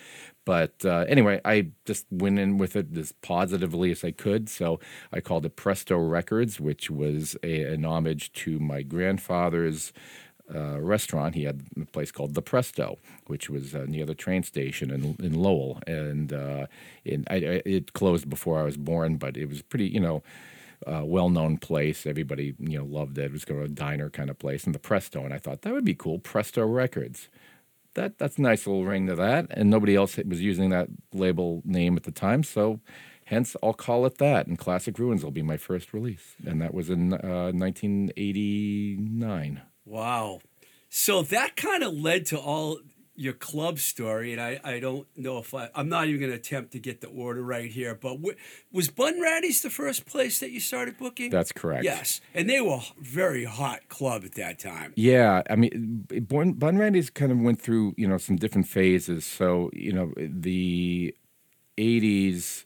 [0.46, 4.48] But uh, anyway, I just went in with it as positively as I could.
[4.48, 4.80] So
[5.12, 9.92] I called it Presto Records, which was a, an homage to my grandfather's
[10.54, 11.34] uh, restaurant.
[11.34, 15.16] He had a place called the Presto, which was uh, near the train station in,
[15.24, 16.66] in Lowell, and uh,
[17.04, 19.16] it, I, I- it closed before I was born.
[19.16, 20.22] But it was pretty, you know,
[20.86, 22.06] uh, well-known place.
[22.06, 23.24] Everybody, you know, loved it.
[23.24, 25.24] It was kind of a diner kind of place, and the Presto.
[25.24, 27.28] And I thought that would be cool, Presto Records.
[27.96, 29.46] That that's a nice little ring to that.
[29.50, 32.80] And nobody else was using that label name at the time, so.
[33.28, 36.72] Hence, I'll call it that, and Classic Ruins will be my first release, and that
[36.72, 39.62] was in uh, 1989.
[39.84, 40.38] Wow.
[40.88, 42.78] So that kind of led to all
[43.16, 46.36] your club story, and I, I don't know if I I'm not even going to
[46.36, 47.94] attempt to get the order right here.
[47.94, 48.36] But w-
[48.70, 51.30] was Bunratty's the first place that you started booking?
[51.30, 51.84] That's correct.
[51.84, 54.92] Yes, and they were a very hot club at that time.
[54.96, 59.24] Yeah, I mean, Bun, Bunratty's kind of went through you know some different phases.
[59.24, 61.14] So you know the
[61.78, 62.64] '80s,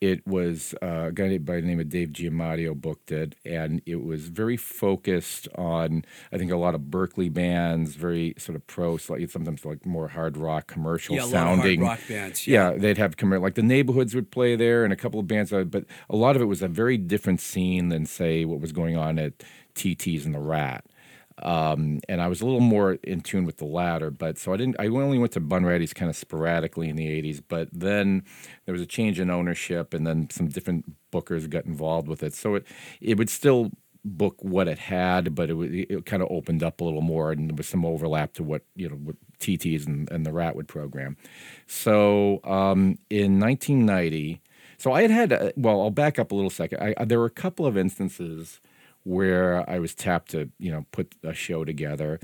[0.00, 4.04] it was uh, a guy by the name of Dave Giammatteo booked it, and it
[4.04, 8.96] was very focused on I think a lot of Berklee bands, very sort of pro,
[8.96, 12.70] sometimes like more hard rock, commercial Yeah, a lot of hard sounding rock bands, Yeah.
[12.72, 12.78] yeah.
[12.78, 15.64] they'd have commer- like the neighborhoods would play there, and a couple of bands, uh,
[15.64, 18.96] but a lot of it was a very different scene than say what was going
[18.96, 19.32] on at
[19.74, 20.84] TT's and the Rat
[21.42, 24.10] um, and I was a little more in tune with the latter.
[24.10, 24.76] But so I didn't.
[24.78, 27.42] I only went to Bunratty's kind of sporadically in the '80s.
[27.46, 28.24] But then
[28.64, 32.34] there was a change in ownership, and then some different bookers got involved with it.
[32.34, 32.66] So it
[33.00, 33.72] it would still
[34.04, 35.56] book what it had, but it,
[35.90, 38.62] it kind of opened up a little more, and there was some overlap to what
[38.74, 41.16] you know what TT's and, and the Ratwood program.
[41.66, 44.42] So um, in 1990.
[44.80, 46.94] So I had had, uh, well, I'll back up a little second.
[46.96, 48.60] I, there were a couple of instances
[49.08, 52.20] where I was tapped to, you know, put a show together.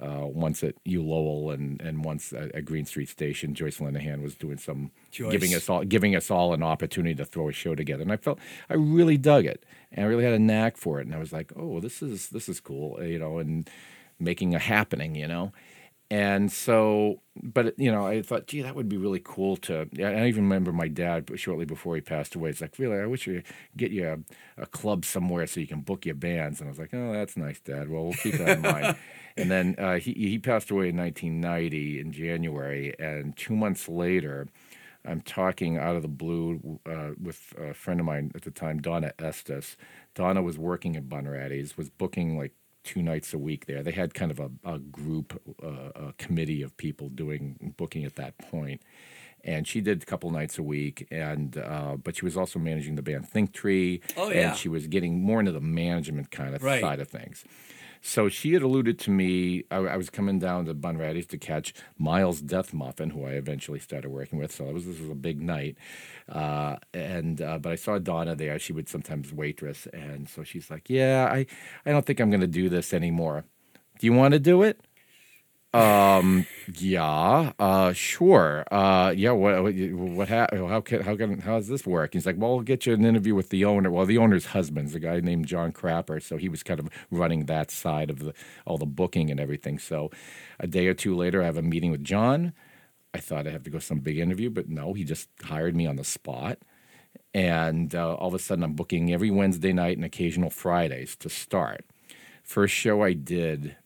[0.00, 4.22] Uh, once at U Lowell and and once at, at Green Street Station, Joyce Linehan
[4.22, 5.32] was doing some Joyce.
[5.32, 8.16] giving us all giving us all an opportunity to throw a show together, and I
[8.16, 8.38] felt
[8.70, 11.32] I really dug it, and I really had a knack for it, and I was
[11.32, 13.68] like, oh, this is this is cool, you know, and
[14.20, 15.52] making a happening, you know.
[16.10, 19.86] And so, but you know, I thought, gee, that would be really cool to.
[20.02, 22.48] I even remember my dad shortly before he passed away.
[22.48, 23.42] It's like, really, I wish we
[23.76, 24.08] get you
[24.56, 26.60] a, a club somewhere so you can book your bands.
[26.60, 27.90] And I was like, oh, that's nice, Dad.
[27.90, 28.96] Well, we'll keep that in mind.
[29.36, 34.48] And then uh, he he passed away in 1990 in January, and two months later,
[35.04, 38.80] I'm talking out of the blue uh, with a friend of mine at the time,
[38.80, 39.76] Donna Estes.
[40.14, 42.52] Donna was working at Bunratty's, was booking like
[42.88, 43.82] two nights a week there.
[43.82, 48.16] They had kind of a, a group, uh, a committee of people doing booking at
[48.16, 48.80] that point.
[49.44, 52.96] And she did a couple nights a week, and uh, but she was also managing
[52.96, 54.00] the band Think Tree.
[54.16, 54.48] Oh, yeah.
[54.48, 56.80] And she was getting more into the management kind of Right.
[56.80, 57.44] side of things.
[58.00, 59.64] So she had alluded to me.
[59.70, 64.10] I, I was coming down to Bunratty's to catch Miles Dethmuffen, who I eventually started
[64.10, 64.52] working with.
[64.52, 65.76] So was this was a big night,
[66.28, 68.58] uh, and uh, but I saw Donna there.
[68.58, 71.46] She would sometimes waitress, and so she's like, "Yeah, I
[71.84, 73.44] I don't think I'm going to do this anymore.
[73.98, 74.80] Do you want to do it?"
[75.74, 76.46] Um.
[76.78, 77.52] Yeah.
[77.58, 77.92] Uh.
[77.92, 78.64] Sure.
[78.70, 79.12] Uh.
[79.14, 79.32] Yeah.
[79.32, 79.62] What?
[79.62, 79.74] What?
[79.74, 81.02] what ha- how can?
[81.02, 81.40] How can?
[81.40, 82.14] How does this work?
[82.14, 83.90] He's like, well, we'll get you an interview with the owner.
[83.90, 87.46] Well, the owner's husband's a guy named John Crapper, so he was kind of running
[87.46, 88.32] that side of the
[88.66, 89.78] all the booking and everything.
[89.78, 90.10] So,
[90.58, 92.54] a day or two later, I have a meeting with John.
[93.14, 95.86] I thought I'd have to go some big interview, but no, he just hired me
[95.86, 96.58] on the spot.
[97.34, 101.28] And uh, all of a sudden, I'm booking every Wednesday night and occasional Fridays to
[101.28, 101.84] start.
[102.44, 103.76] First show I did,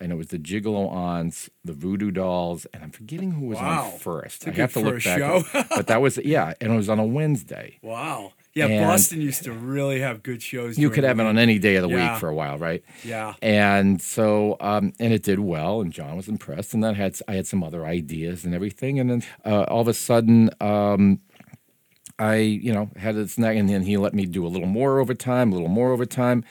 [0.00, 3.90] and it was the Gigolo Aunts, the Voodoo Dolls, and I'm forgetting who was Wow.
[3.92, 4.46] on first.
[4.48, 5.44] I have to look back, show.
[5.70, 7.78] but that was yeah, and it was on a Wednesday.
[7.82, 8.32] Wow.
[8.52, 10.76] Yeah, And- Boston used to really have good shows.
[10.76, 12.12] You could have it on any day of the Yeah.
[12.14, 12.82] week for a while, right?
[13.04, 13.34] Yeah.
[13.40, 16.74] And so, um, and it did well, and John was impressed.
[16.74, 19.82] And then I had I had some other ideas and everything, and then uh, all
[19.82, 21.20] of a sudden, um,
[22.18, 24.98] I you know had this snag, and then he let me do a little more
[24.98, 26.44] overtime, a little more overtime,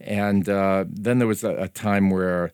[0.00, 2.52] and uh, then there was a, a time where.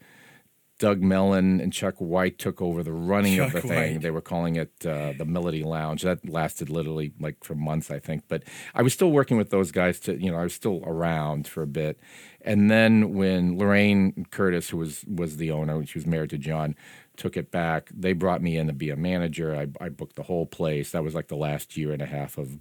[0.80, 3.94] Doug Mellon and Chuck White took over the running of the thing.
[3.94, 4.00] White.
[4.00, 6.02] They were calling it uh, the Melody Lounge.
[6.02, 8.24] That lasted literally like for months, I think.
[8.28, 10.00] But I was still working with those guys.
[10.00, 12.00] To you know, I was still around for a bit.
[12.40, 16.74] And then when Lorraine Curtis, who was was the owner, she was married to John,
[17.18, 17.90] took it back.
[17.94, 19.54] They brought me in to be a manager.
[19.54, 20.92] I, I booked the whole place.
[20.92, 22.58] That was like the last year and a half of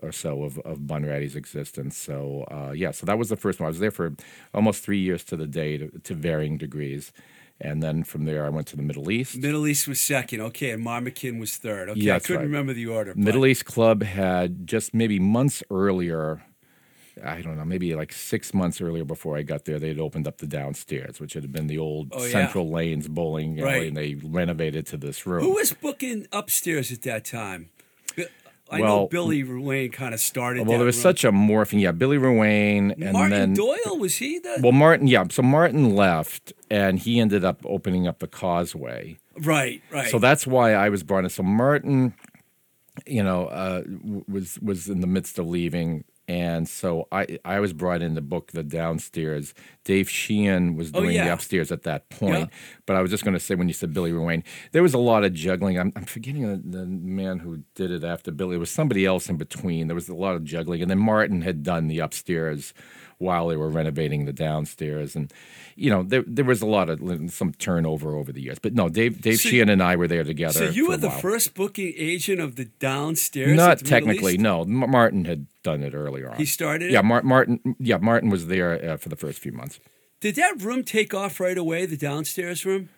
[0.00, 1.96] or so of, of Bunratty's existence.
[1.96, 3.66] So uh, yeah, so that was the first one.
[3.66, 4.14] I was there for
[4.54, 7.12] almost three years to the day, to, to varying degrees.
[7.60, 9.36] And then from there, I went to the Middle East.
[9.36, 10.40] Middle East was second.
[10.42, 11.88] Okay, and Mama Kin was third.
[11.90, 12.42] Okay, Yeah, I couldn't right.
[12.44, 13.14] remember the order.
[13.14, 16.40] but- Middle East Club had just maybe months earlier,
[17.24, 20.28] I don't know, maybe like six months earlier before I got there, they had opened
[20.28, 22.30] up the downstairs, which had been the old Oh, yeah.
[22.30, 23.88] Central Lanes bowling alley, Right.
[23.88, 25.42] and they renovated to this room.
[25.42, 27.70] Who was booking upstairs at that time?
[28.70, 30.66] I know Billy Ruane kind of started.
[30.66, 31.14] well, there was run.
[31.14, 31.80] such a morphing.
[31.80, 35.06] Yeah, Billy Ruane, and Martin then Doyle was he the well, Martin.
[35.06, 39.16] Yeah, so Martin left, and he ended up opening up the Causeway.
[39.38, 40.10] right, right.
[40.10, 41.30] So that's why I was brought in.
[41.30, 42.14] So Martin,
[43.06, 43.82] you know, uh,
[44.28, 48.20] was was in the midst of leaving, and so I I was brought in the
[48.20, 49.54] book the downstairs.
[49.84, 52.50] Dave Sheehan was Oh, doing the upstairs at that point.
[52.84, 54.98] But I was just going to say when you said Billy Ruane, there was a
[54.98, 55.78] lot of juggling.
[55.78, 58.56] I'm, I'm forgetting the, the man who did it after Billy.
[58.56, 59.88] It was somebody else in between.
[59.88, 62.74] There was a lot of juggling, and then Martin had done the upstairs
[63.16, 65.32] while they were renovating the downstairs, and
[65.78, 67.00] you know there there was a lot of
[67.32, 68.58] some turnover over the years.
[68.58, 70.52] But no, Dave Dave So- Sheehan and I were there together.
[70.66, 73.56] so you were the first booking agent of the downstairs.
[73.56, 74.62] Not the technically, no.
[74.62, 76.36] M- Martin had done it earlier on.
[76.36, 76.90] He started?
[76.90, 77.76] Yeah, Mar- Martin.
[77.78, 79.78] Yeah, Martin was there uh, for the first few months.
[80.20, 81.86] Did that room take off right away?
[81.86, 82.88] The downstairs room?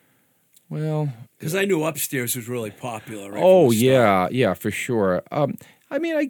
[0.69, 3.31] Well, Because I knew upstairs was really popular.
[3.33, 5.21] Right oh yeah, yeah, for sure.
[5.31, 5.55] Um,
[5.93, 6.29] I mean, I,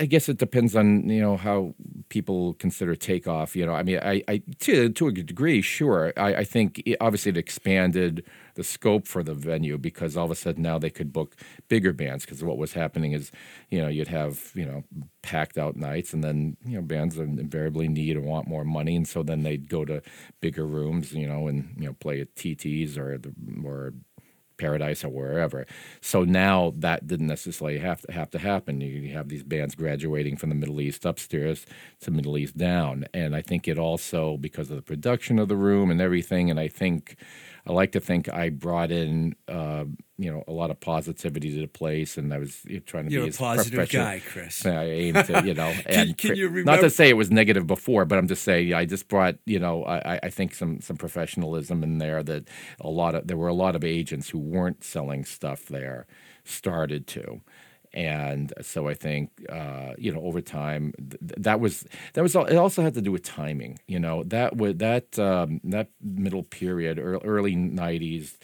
[0.00, 1.74] I guess it depends on you know how
[2.08, 3.54] people consider takeoff.
[3.54, 6.14] You know, I mean, I, I to to a degree, sure.
[6.16, 10.30] I, I think it, obviously it expanded the scope for the venue because all of
[10.30, 11.36] a sudden now they could book
[11.68, 13.30] bigger bands because what was happening is
[13.70, 14.82] you know you'd have you know
[15.22, 19.06] packed out nights and then you know bands invariably need or want more money and
[19.06, 20.00] so then they'd go to
[20.40, 23.92] bigger rooms you know and you know play at TTs or the or
[24.58, 25.66] Paradise or wherever.
[26.00, 28.80] So now that didn't necessarily have to have to happen.
[28.80, 31.66] You, you have these bands graduating from the Middle East upstairs
[32.00, 35.56] to Middle East down, and I think it also because of the production of the
[35.56, 36.50] room and everything.
[36.50, 37.16] And I think
[37.66, 39.84] I like to think I brought in uh,
[40.18, 43.22] you know a lot of positivity to the place, and I was trying to You're
[43.22, 44.64] be a as positive guy, Chris.
[44.64, 48.04] I aim to, you know, and can you not to say it was negative before,
[48.04, 50.96] but I'm just saying I just brought, you know, I, I- I think some some
[50.96, 52.48] professionalism in there that
[52.80, 56.06] a lot of there were a lot of agents who weren't selling stuff there
[56.44, 57.40] started to.
[57.96, 62.36] And so I think uh, you know over time th- th- that was that was
[62.36, 63.80] all, it also had to do with timing.
[63.88, 68.36] You know that would that um, that middle period, early '90s,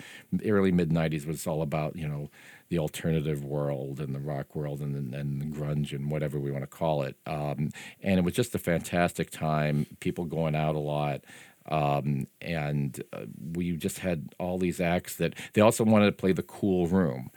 [0.46, 2.30] early mid '90s was all about you know
[2.70, 6.62] the alternative world and the rock world and and the grunge and whatever we want
[6.64, 7.16] to call it.
[7.26, 7.70] Um,
[8.02, 9.86] and it was just a fantastic time.
[10.00, 11.22] People going out a lot.
[11.70, 16.32] Um, and uh, we just had all these acts that they also wanted to play
[16.32, 17.30] the cool room.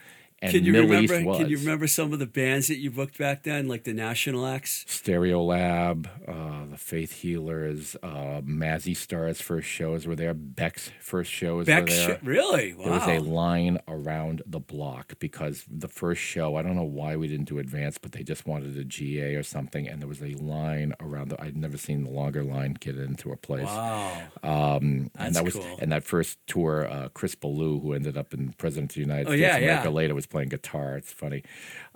[0.45, 1.15] And Can you Middle remember?
[1.15, 3.83] East was Can you remember some of the bands that you booked back then, like
[3.83, 4.85] the National Acts?
[4.87, 10.33] Stereolab, uh, the Faith Healers, uh, Mazzy Star's first shows were there.
[10.33, 12.17] Beck's first shows Beck, were there.
[12.17, 12.73] Sh- really?
[12.73, 12.83] Wow.
[12.85, 17.15] There was a line around the block because the first show, I don't know why
[17.15, 20.21] we didn't do advance, but they just wanted a GA or something, and there was
[20.21, 21.41] a line around the.
[21.41, 23.65] I'd never seen the longer line get into a place.
[23.65, 24.21] wow.
[24.43, 25.77] Um, That's and that was cool.
[25.81, 29.27] and that first tour, uh, Chris Ballew, who ended up in President of the United
[29.27, 29.93] Oh, States yeah, of America yeah.
[29.93, 30.97] later, was playing guitar.
[30.97, 31.43] It's funny.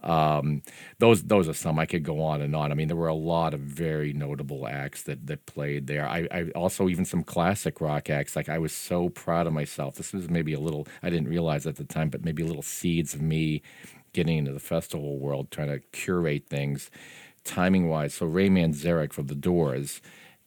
[0.01, 0.61] Um,
[0.99, 2.71] those those are some I could go on and on.
[2.71, 6.07] I mean, there were a lot of very notable acts that that played there.
[6.07, 8.35] I, I also even some classic rock acts.
[8.37, 9.95] Like I was so proud of myself.
[9.95, 12.61] This was maybe a little I didn't realize at the time, but maybe a little
[12.61, 13.61] seeds of me
[14.13, 16.89] getting into the festival world, trying to curate things
[17.43, 18.13] timing wise.
[18.13, 20.01] So Ray Manzarek from The Doors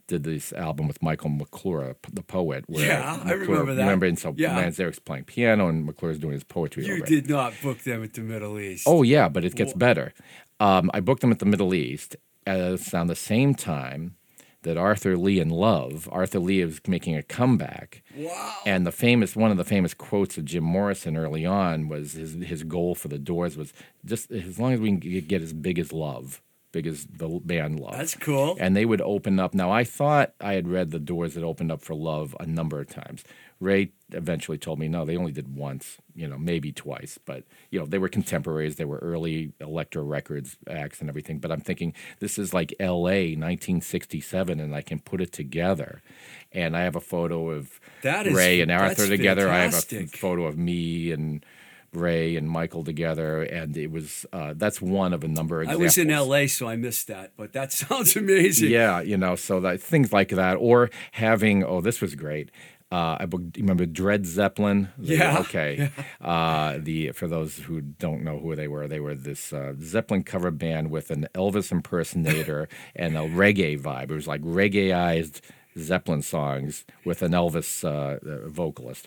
[0.06, 2.64] did this album with Michael McClure, the poet.
[2.66, 3.82] Where Yeah, I remember that.
[3.82, 4.60] Remember, and so Yeah.
[4.62, 6.84] Manzarek's playing piano and McClure's doing his poetry.
[6.86, 7.08] You over it.
[7.08, 8.84] did not book them at the Middle East.
[8.86, 10.12] Oh yeah, but it gets better.
[10.60, 14.16] Um, I booked them at the Middle East as on the same time
[14.62, 16.08] that Arthur Lee and Love.
[16.12, 18.02] Arthur Lee is making a comeback.
[18.16, 18.54] wow.
[18.64, 22.34] And the famous one of the famous quotes of Jim Morrison early on was his
[22.34, 23.72] his goal for the Doors was
[24.04, 26.40] just as long as we can get as big as Love,
[26.72, 27.92] big as the band Love.
[27.96, 28.56] That's cool.
[28.58, 29.54] And they would open up.
[29.54, 32.80] Now I thought I had read the Doors that opened up for Love a number
[32.80, 33.22] of times.
[33.61, 37.18] Ray eventually told me no, they only did once, you know, maybe twice.
[37.24, 38.74] But you know, they were contemporaries.
[38.74, 41.38] They were early Elektra Records acts and everything.
[41.38, 43.37] But I'm thinking this is like L.A.
[43.37, 46.02] 1967, and I can put it together.
[46.50, 49.48] And I have a photo of That is- Ray and Arthur together.
[49.48, 51.44] I have a photo of me and.
[51.92, 55.76] Ray and Michael together, and it was uh, that's one of a number of I
[55.76, 58.70] was in L.A., so I missed that, but that sounds amazing.
[58.70, 62.50] Yeah, you know, so that things like that, or having oh, this was great.
[62.90, 63.26] Uh, I
[63.57, 64.90] remember Dred Zeppelin?
[64.98, 65.38] They- Yeah.
[65.40, 65.90] Okay.
[66.20, 70.22] Uh, the for those who don't know who they were, they were this uh, Zeppelin
[70.22, 74.05] cover band with an Elvis impersonator and a reggae vibe.
[74.11, 75.40] It was like reggaeized
[75.78, 79.06] Zeppelin songs with an Elvis uh, uh, vocalist.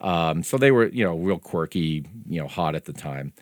[0.00, 3.32] Um, so they were, you know, real quirky, you know, hot at the time.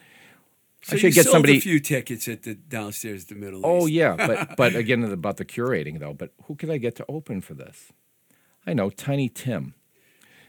[0.82, 1.58] So I should get somebody.
[1.58, 3.90] a few tickets at the downstairs, the Middle Oh East.
[3.92, 6.14] yeah, but but again about the curating though.
[6.14, 7.92] But who could I get to open for this?
[8.66, 9.74] I know Tiny Tim.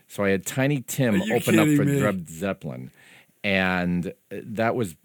[0.07, 1.83] So I had Tiny Tim open up for?
[1.85, 2.91] Dred Zeppelin,
[3.43, 4.95] and uh, that was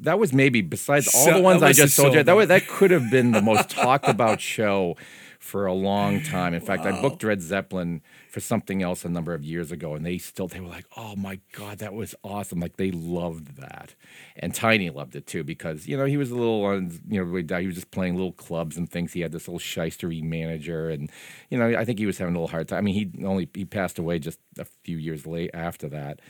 [0.00, 2.22] that was maybe besides all So- the ones I just told you.
[2.22, 4.96] That was, that could have been the most talked about show
[5.44, 6.54] for a long time.
[6.54, 10.04] In fact, I booked Dred Zeppelin for something else a number of years ago, and
[10.04, 13.94] they still they were like, "Oh my god, that was awesome!" Like they loved that,
[14.36, 17.58] and Tiny loved it too because you know he was a little on you know
[17.58, 19.12] he was just playing little clubs and things.
[19.12, 21.10] He had this little shystery manager, and
[21.50, 22.78] you know I think he was having a little hard time.
[22.78, 26.20] I mean, he only he passed away just a few years late after that,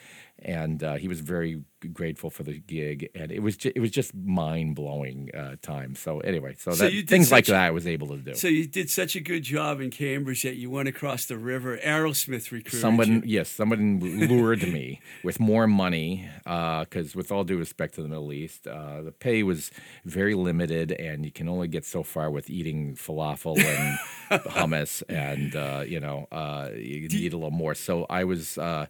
[0.40, 1.62] and uh, he was very
[1.92, 5.94] grateful for the gig, and it was ju- it was just mind blowing uh, time.
[5.94, 8.34] So anyway, so, So that, things like such- that I was able to do.
[8.34, 11.76] So you did such a good job in Cambridge that you went across the river.
[11.78, 13.22] Aerosmith recruited Someone, you.
[13.26, 18.32] yes, someone lured me with more money because, with all due respect to the Middle
[18.32, 19.70] East, uh, the pay was
[20.04, 23.98] very limited, and you can only get so far with eating falafel and
[24.50, 27.74] hummus, and uh, you know, uh, you need a little more.
[27.74, 28.86] So I was, uh,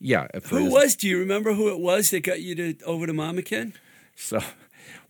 [0.00, 0.26] yeah.
[0.50, 0.96] Who was?
[0.96, 3.74] Do you remember who it was that got you to over to Mama Kin?
[4.14, 4.40] So,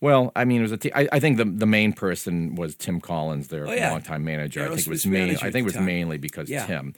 [0.01, 0.77] well, I mean, it was a.
[0.77, 3.91] T- I, I think the the main person was Tim Collins, their Oh, yeah.
[3.91, 4.65] longtime manager.
[4.65, 5.31] I think it was main.
[5.37, 5.87] I think it was time.
[5.87, 6.67] mainly because Yeah.
[6.67, 6.95] Tim.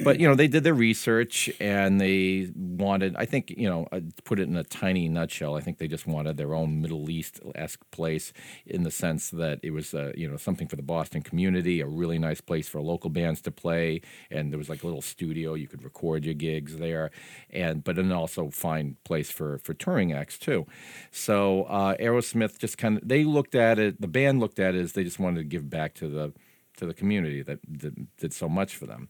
[0.00, 3.14] But you know, they did their research and they wanted.
[3.16, 5.54] I think you know, uh, to put it in a tiny nutshell.
[5.56, 8.32] I think they just wanted their own Middle East esque place
[8.66, 11.86] in the sense that it was, uh, you know, something for the Boston community, a
[11.86, 15.54] really nice place for local bands to play, and there was like a little studio
[15.54, 17.10] you could record your gigs there,
[17.50, 20.66] and but then also find place for for touring acts too.
[21.10, 24.00] So uh, Aerosmith just kind of they looked at it.
[24.00, 26.32] The band looked at it as they just wanted to give back to the
[26.76, 29.08] to the community that, that did so much for them.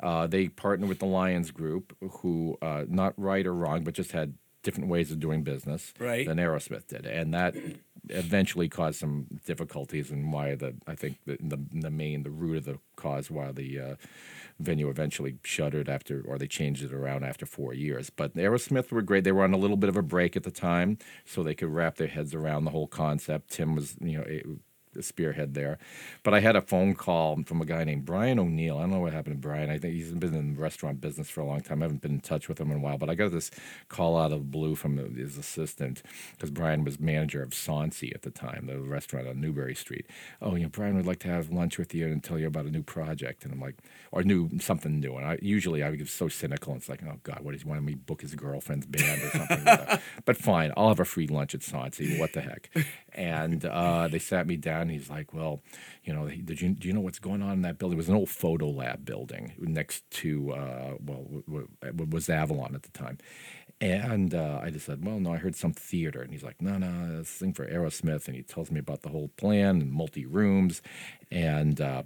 [0.00, 4.12] Uh, they partnered with the Lyons Group, who uh, not right or wrong, but just
[4.12, 6.26] had different ways of doing business Right.
[6.26, 7.54] than Aerosmith did, and that
[8.08, 12.58] eventually caused some difficulties and why the I think the, the the main the root
[12.58, 13.94] of the cause why the uh,
[14.58, 18.10] venue eventually shuttered after or they changed it around after four years.
[18.10, 19.24] But Aerosmith were great.
[19.24, 21.68] They were on a little bit of a break at the time, so they could
[21.68, 23.50] wrap their heads around the whole concept.
[23.50, 24.56] Tim was you know.
[25.00, 25.78] Spearhead there.
[26.22, 28.78] But I had a phone call from a guy named Brian O'Neill.
[28.78, 29.70] I don't know what happened to Brian.
[29.70, 31.82] I think he's been in the restaurant business for a long time.
[31.82, 33.50] I haven't been in touch with him in a while, but I got this
[33.88, 38.30] call out of blue from his assistant because Brian was manager of Sonsie at the
[38.30, 40.06] time, the restaurant on Newbury Street.
[40.40, 42.66] Oh, you know, Brian would like to have lunch with you and tell you about
[42.66, 43.44] a new project.
[43.44, 43.76] And I'm like,
[44.10, 45.16] or new something new.
[45.16, 46.72] And I usually I get so cynical.
[46.72, 49.22] And it's like, oh God, what does he want me to book his girlfriend's band
[49.22, 50.00] or something?
[50.24, 52.18] but fine, I'll have a free lunch at Sonsie.
[52.18, 52.70] What the heck?
[53.14, 54.88] And uh, they sat me down.
[54.88, 55.62] He's like, well,
[56.04, 57.96] you know, did you do you know what's going on in that building?
[57.96, 62.74] It was an old photo lab building next to uh, well, w- w- was Avalon
[62.74, 63.18] at the time.
[63.80, 66.22] And uh, I just said, well, no, I heard some theater.
[66.22, 68.28] And he's like, no, no, this thing for Aerosmith.
[68.28, 70.82] And he tells me about the whole plan and multi rooms.
[71.32, 72.04] And uh,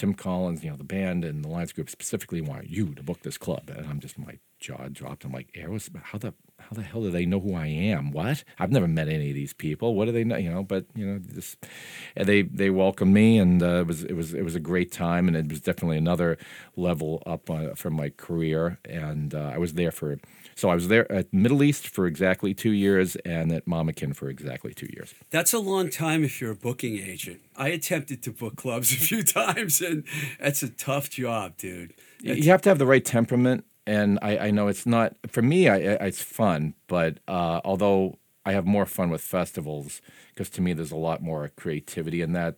[0.00, 3.20] Tim Collins, you know, the band and the Lyons Group specifically want you to book
[3.20, 3.68] this club.
[3.68, 5.26] And I'm just, my jaw dropped.
[5.26, 8.10] I'm like, Aerosmith, how the how the hell do they know who I am?
[8.10, 8.42] What?
[8.58, 9.94] I've never met any of these people.
[9.94, 10.36] What do they know?
[10.38, 11.66] You know, but you know, just
[12.16, 15.28] they they welcomed me, and uh, it was it was it was a great time,
[15.28, 16.38] and it was definitely another
[16.76, 18.78] level up uh, from my career.
[18.86, 20.16] And uh, I was there for
[20.60, 24.28] so I was there at Middle East for exactly two years, and at Mamakin for
[24.28, 25.14] exactly two years.
[25.30, 27.40] That's a long time if you're a booking agent.
[27.56, 30.04] I attempted to book clubs a few times, and
[30.38, 31.94] that's a tough job, dude.
[32.22, 35.42] That's- you have to have the right temperament and I, I know it's not for
[35.42, 40.50] me I, I, it's fun but uh, although i have more fun with festivals because
[40.50, 42.56] to me there's a lot more creativity in that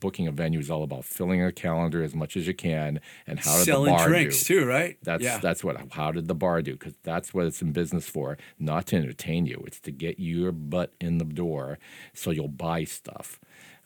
[0.00, 3.38] booking a venue is all about filling a calendar as much as you can and
[3.38, 4.98] how did selling the bar drinks do too, right?
[5.02, 5.38] that's yeah.
[5.38, 8.86] that's what how did the bar do because that's what it's in business for not
[8.86, 11.78] to entertain you it's to get your butt in the door
[12.12, 13.40] so you'll buy stuff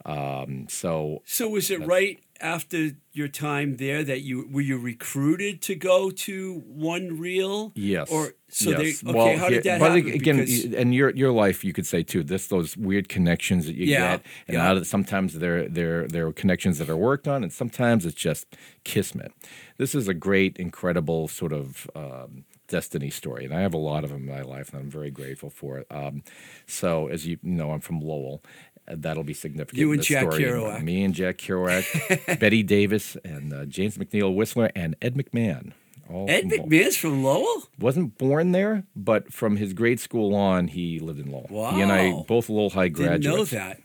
[0.04, 5.62] um, so So was it right after your time there that you were you recruited
[5.62, 7.72] to go to One Reel?
[7.76, 8.10] Yes.
[8.10, 9.00] Or so yes.
[9.00, 9.18] they okay?
[9.18, 10.12] Well, how did that but happen?
[10.12, 12.22] again, Because- and your your life, you could say too.
[12.24, 14.68] This those weird connections that you Yeah, get, and yeah.
[14.68, 18.46] out of sometimes they're they're they're connections that are worked on, and sometimes it's just
[18.84, 19.32] kismet.
[19.78, 21.88] This is a great, incredible sort of.
[21.94, 24.88] Um, Destiny story, and I have a lot of them in my life, and I'm
[24.88, 25.86] very grateful for it.
[25.90, 26.22] Um,
[26.66, 28.42] so, as you know, I'm from Lowell.
[28.88, 29.78] Uh, That'll be significant.
[29.78, 30.42] You and Jack story.
[30.44, 30.82] Kerouac.
[30.82, 35.72] Me and Jack Kerouac, Bette Davis, and uh, James McNeill Whistler, and Ed McMahon.
[36.10, 37.62] All Ed from McMahon's from Lowell.
[37.78, 41.46] wasn't born there, but from his grade school on, he lived in Lowell.
[41.48, 41.70] Wow.
[41.70, 43.52] He and I both Lowell High Didn't graduates.
[43.52, 43.80] know that.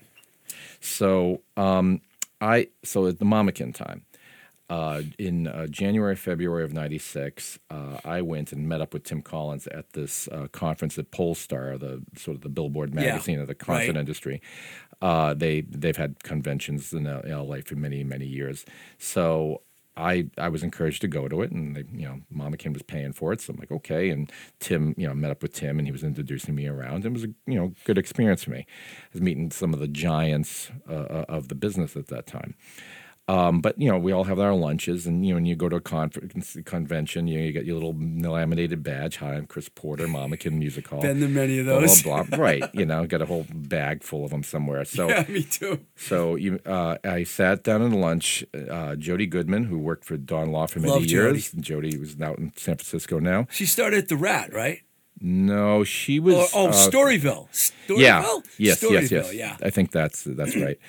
[0.81, 2.01] So um,
[2.41, 4.03] I so at the Mamakin time.
[4.69, 9.21] Uh, in uh, January, February of '96, uh, I went and met up with Tim
[9.21, 13.47] Collins at this uh, conference at Pollstar, the sort of the Billboard Yeah, magazine of
[13.47, 13.95] the concert right.
[13.97, 14.41] industry.
[15.01, 18.65] Uh, they they've had conventions in LA for many many years.
[18.97, 19.61] So
[19.95, 22.83] I I was encouraged to go to it, and they, you know Mama Kin was
[22.83, 24.09] paying for it, so I'm like okay.
[24.09, 27.05] And Tim, you know, met up with Tim, and he was introducing me around.
[27.05, 28.59] It was a you know good experience for me.
[28.59, 32.55] I was meeting some of the giants uh, of the business at that time.
[33.29, 35.67] Um, but you know, we all have our lunches, and you know, when you go
[35.67, 39.17] to a conference convention, you, know, you get your little laminated badge.
[39.17, 41.01] Hi, I'm Chris Porter, Mamakin Music Hall.
[41.01, 42.01] Been to many of those.
[42.03, 42.37] blah, blah.
[42.41, 42.63] right?
[42.73, 44.85] You know, got a whole bag full of them somewhere.
[44.85, 45.81] So yeah, me too.
[45.97, 48.45] so you, uh, I sat down at lunch.
[48.69, 51.11] Uh, Jody Goodman, who worked for Don Law for many Love Jody.
[51.11, 51.51] years.
[51.51, 53.47] Jody was out in San Francisco now.
[53.49, 54.83] She started at the Rat, right?
[55.19, 56.35] No, she was.
[56.35, 57.49] oh, oh uh, Storyville.
[57.51, 57.99] Storyville.
[57.99, 58.39] yeah.
[58.57, 58.81] Yes.
[58.81, 59.11] Storyville, Yes.
[59.11, 59.33] Yes.
[59.33, 59.57] Yeah.
[59.61, 60.79] I think that's that's right.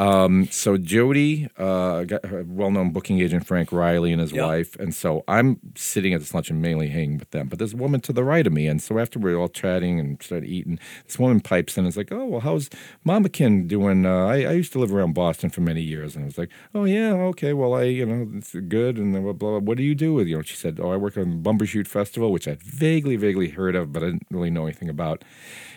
[0.00, 2.04] Um, so Jody, uh,
[2.46, 4.44] well-known booking agent Frank Riley and his Yep.
[4.44, 7.48] wife, and so I'm sitting at this lunch and mainly hanging with them.
[7.48, 9.98] But there's a woman to the right of me, and so after we're all chatting
[9.98, 12.70] and started eating, this woman pipes in and is like, "Oh, well, how's
[13.02, 14.06] Mama Kin doing?
[14.06, 16.50] Uh, I, I used to live around Boston for many years, and I was like,
[16.76, 19.58] "Oh yeah, okay, well, I you know it's good." And then blah, blah, blah.
[19.58, 20.42] What do you do with you know?
[20.42, 23.92] She said, "Oh, I work on the Bumbershoot Festival, which I vaguely, vaguely heard of,
[23.92, 25.24] but I didn't really know anything about."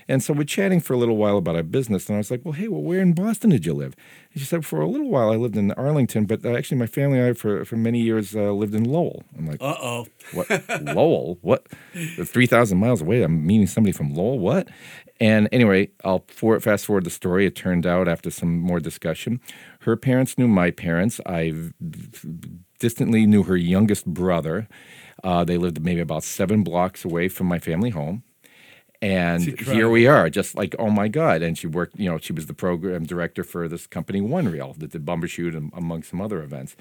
[0.07, 2.41] And so we're chatting for a little while about our business, and I was like,
[2.43, 3.95] "Well, hey, well, where in Boston did you live?"
[4.35, 7.19] She said, "For a little while, I lived in Arlington, but uh, actually, my family
[7.19, 10.07] and I, for for many years, uh, lived in Lowell." I'm like, Uh oh.
[10.33, 10.49] "What?
[10.81, 11.37] Lowell?
[11.41, 11.67] What?
[12.25, 13.23] Three thousand miles away?
[13.23, 14.39] I'm meeting somebody from Lowell?
[14.39, 14.69] What?"
[15.19, 17.45] And anyway, I'll for, fast forward the story.
[17.45, 19.39] It turned out after some more discussion,
[19.81, 21.19] her parents knew my parents.
[21.25, 21.53] I
[22.79, 24.67] distantly knew her youngest brother.
[25.23, 28.23] Uh, they lived maybe about seven blocks away from my family home
[29.01, 31.41] And here we are, just like, oh my God.
[31.41, 34.75] And she worked, you know, she was the program director for this company, One Reel,
[34.77, 36.75] that did Bumbershoot and among some other events.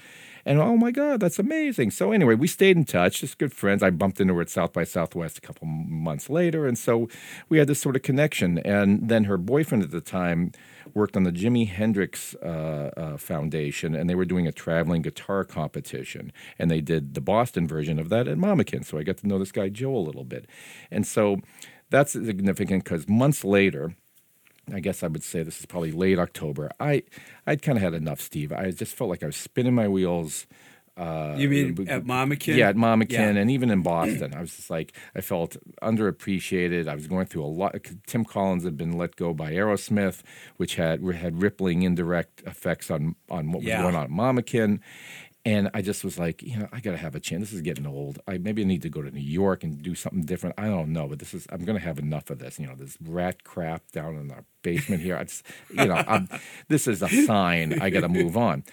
[0.45, 1.89] And oh my God, that's amazing.
[1.89, 3.81] So anyway, we stayed in touch, just good friends.
[3.81, 6.67] I bumped into her at South by Southwest a couple months later.
[6.67, 7.09] And so
[7.49, 8.59] we had this sort of connection.
[8.59, 10.51] And then her boyfriend at the time
[10.93, 15.43] worked on the Jimi Hendrix uh, uh, Foundation, and they were doing a traveling guitar
[15.43, 16.31] competition.
[16.59, 18.85] And they did the Boston version of that at Mamakin.
[18.85, 20.47] So I got to know this guy, Joe, a little bit.
[20.89, 21.37] And so
[21.91, 23.95] that's significant because months later,
[24.73, 26.71] I guess I would say this is probably late October.
[26.79, 27.03] I
[27.45, 28.51] I'd kind of had enough, Steve.
[28.51, 30.47] I just felt like I was spinning my wheels.
[30.97, 32.57] Uh, You mean b- at Mamakin?
[32.57, 33.29] Yeah, at Mamakin, Yeah.
[33.41, 36.87] and even in Boston, I was just like I felt underappreciated.
[36.87, 37.75] I was going through a lot.
[38.07, 40.21] Tim Collins had been let go by Aerosmith,
[40.57, 43.81] which had had rippling indirect effects on on what was Yeah.
[43.81, 44.79] going on at Mamakin.
[45.43, 47.45] And I just was like, you know, I got to have a chance.
[47.45, 48.19] This is getting old.
[48.27, 50.53] I maybe I need to go to New York and do something different.
[50.59, 52.59] I don't know, but this is I'm going to have enough of this.
[52.59, 55.17] You know, this rat crap down in the basement here.
[55.17, 56.29] I just, you know, I'm,
[56.67, 57.81] this is a sign.
[57.81, 58.63] I got to move on.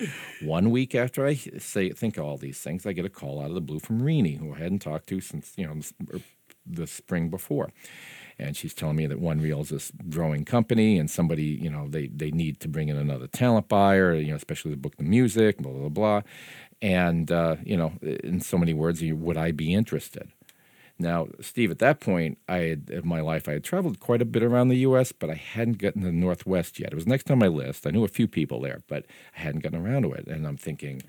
[0.43, 3.49] One week after I say think of all these things, I get a call out
[3.49, 6.21] of the blue from Renee, who I hadn't talked to since you know the er,
[6.67, 7.71] the spring before
[8.39, 11.89] and she's telling me that One Reel is this growing company, and somebody, you know,
[11.89, 15.05] they they need to bring in another talent buyer, you know, especially to book the
[15.05, 16.23] music, blah blah blah,
[16.81, 20.31] and uh, you know, in so many words, would I be interested?
[21.01, 24.25] Now, Steve, at that point, I had in my life I had traveled quite a
[24.25, 26.93] bit around the U.S., but I hadn't gotten to the Northwest yet.
[26.93, 27.87] It was next on my list.
[27.87, 30.57] I knew a few people there, but I hadn't gotten around to it, and I'm
[30.57, 31.03] thinking.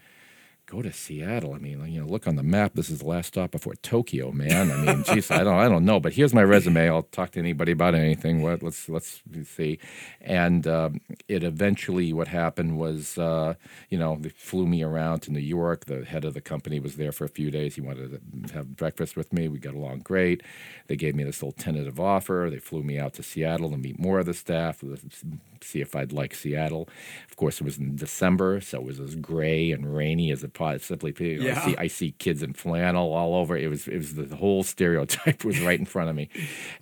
[0.69, 1.55] Go to Seattle.
[1.55, 2.73] I mean, you know, look on the map.
[2.75, 4.69] This is the last stop before Tokyo, man.
[4.69, 5.99] I mean, geez, I don't, I don't know.
[5.99, 6.87] But here's my resume.
[6.87, 8.43] I'll talk to anybody about anything.
[8.43, 8.61] What?
[8.61, 9.79] Let's let's see.
[10.21, 13.55] And um, it eventually, what happened was, uh,
[13.89, 15.85] you know, they flew me around to New York.
[15.85, 17.73] The head of the company was there for a few days.
[17.73, 19.47] He wanted to have breakfast with me.
[19.47, 20.43] We got along great.
[20.85, 22.47] They gave me this little tentative offer.
[22.51, 24.83] They flew me out to Seattle to meet more of the staff,
[25.61, 26.87] see if I'd like Seattle.
[27.27, 30.53] Of course, it was in December, so it was as gray and rainy as it
[30.59, 31.59] know, Yeah.
[31.61, 33.57] I see I see kids in flannel all over.
[33.57, 36.29] It was it was the whole stereotype was right in front of me.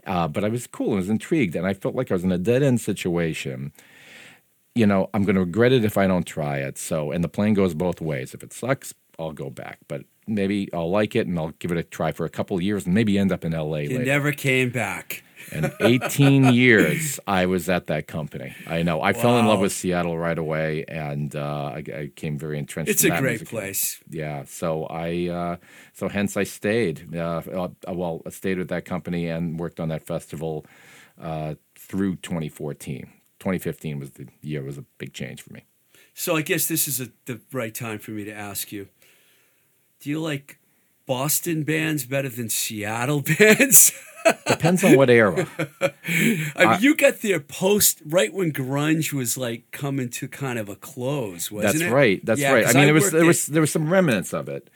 [0.06, 0.88] Uh, but I was cool.
[0.90, 3.72] and was intrigued, and I felt like I was in a dead end situation.
[4.76, 6.78] You know, I'm going to regret it if I don't try it.
[6.78, 8.36] So, and the plane goes both ways.
[8.36, 9.80] If it sucks, I'll go back.
[9.88, 12.62] But maybe I'll like it, and I'll give it a try for a couple of
[12.62, 13.84] years, and maybe end up in L.A.
[13.84, 14.06] You later.
[14.06, 15.24] never came back.
[15.52, 18.56] And 18 years I was at that company.
[18.68, 19.02] I know.
[19.02, 22.92] I fell in love with Seattle right away, and uh, I, I came very entrenched.
[22.92, 24.02] It's in a that great place.
[24.10, 24.44] Yeah.
[24.46, 25.58] So I, uh,
[25.94, 27.16] so hence I stayed.
[27.16, 30.66] Uh, uh, well, I stayed with that company and worked on that festival
[31.22, 33.12] uh, through 2014.
[33.40, 35.64] 2015 was the year was a big change for me.
[36.14, 38.88] So I guess this is a, the right time for me to ask you:
[40.00, 40.57] Do you like
[41.08, 43.92] Boston bands better than Seattle bands?
[44.46, 45.48] Depends on what era.
[46.56, 50.68] I mean, you got there post right when grunge was like coming to kind of
[50.68, 51.94] a close, wasn't That's it?
[51.94, 52.26] right.
[52.26, 52.66] That's Yeah, right.
[52.68, 54.70] I mean, there was there at- was there was some remnants of it,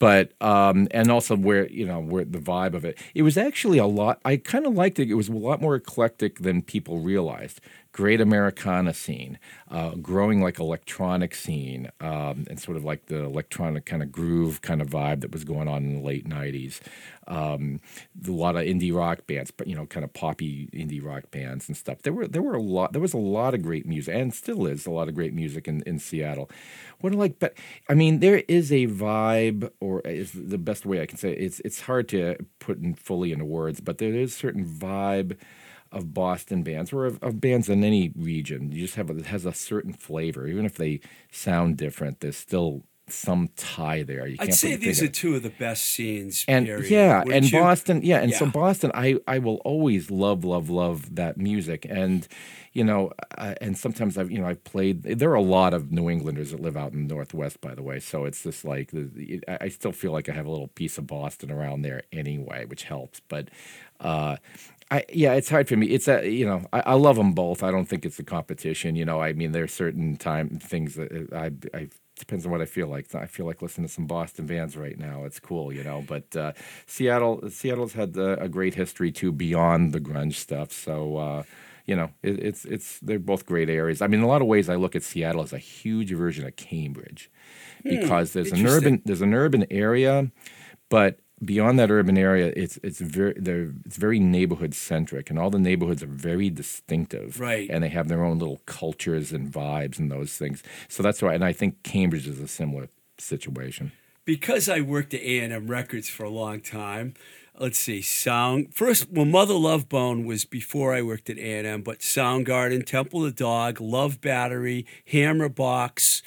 [0.00, 2.98] but um, and also where you know where the vibe of it.
[3.14, 4.18] It was actually a lot.
[4.24, 5.08] I kind of liked it.
[5.08, 7.60] It was a lot more eclectic than people realized.
[7.96, 9.38] Great Americana scene,
[9.70, 14.60] uh, growing like electronic scene, um, and sort of like the electronic kind of groove
[14.60, 16.80] kind of vibe that was going on in the late '90s.
[17.26, 17.80] Um,
[18.28, 21.68] a lot of indie rock bands, but you know, kind of poppy indie rock bands
[21.68, 22.02] and stuff.
[22.02, 22.92] There were there were a lot.
[22.92, 25.66] There was a lot of great music, and still is a lot of great music
[25.66, 26.50] in, in Seattle.
[27.00, 27.54] What I like, but
[27.88, 31.38] I mean, there is a vibe, or is the best way I can say it.
[31.38, 35.38] it's it's hard to put in fully into words, but there is certain vibe
[35.92, 38.72] of Boston bands or of, of bands in any region.
[38.72, 42.20] You just have a, it has a certain flavor, even if they sound different.
[42.20, 44.26] There's still some tie there.
[44.26, 46.44] You I'd say these are two of the best scenes.
[46.48, 47.60] and period, yeah, wouldn't and you?
[47.60, 52.26] Boston, yeah, and so Boston, I I will always love love love that music, and
[52.72, 55.04] you know, uh, and sometimes I've you know I've played.
[55.04, 57.82] There are a lot of New Englanders that live out in the Northwest, by the
[57.82, 58.90] way, so it's just like
[59.48, 62.84] I still feel like I have a little piece of Boston around there anyway, which
[62.84, 63.48] helps, but.
[64.00, 64.36] uh
[64.90, 65.86] I, yeah, it's hard for me.
[65.88, 67.62] It's a you know I, I love them both.
[67.62, 68.94] I don't think it's a competition.
[68.94, 72.60] You know, I mean, there's certain time things that uh, I I depends on what
[72.60, 73.12] I feel like.
[73.14, 75.24] I feel like listening to some Boston bands right now.
[75.24, 76.04] It's cool, you know.
[76.06, 76.52] But uh,
[76.86, 80.72] Seattle, Seattle's had uh, a great history too beyond the grunge stuff.
[80.72, 81.16] So.
[81.16, 81.42] Uh,
[81.88, 84.02] you know, it, it's it's they're both great areas.
[84.02, 86.44] I mean, in a lot of ways, I look at Seattle as a huge version
[86.44, 87.30] of Cambridge,
[87.84, 90.32] because there's an urban there's an urban area,
[90.88, 95.50] but beyond that urban area, it's it's very they're it's very neighborhood centric, and all
[95.50, 97.68] the neighborhoods are very distinctive, Right.
[97.70, 100.62] And they have their own little cultures and vibes and those things.
[100.88, 103.92] So that's why, and I think Cambridge is a similar situation.
[104.24, 107.14] because I worked at A and M Records for a long time.
[107.58, 108.74] let's see, Sound.
[108.74, 113.34] First, well, Mother Love Bone was before I worked at A&M, but Soundgarden, Temple of
[113.34, 116.22] the Dog, Love Battery, Hammer Box.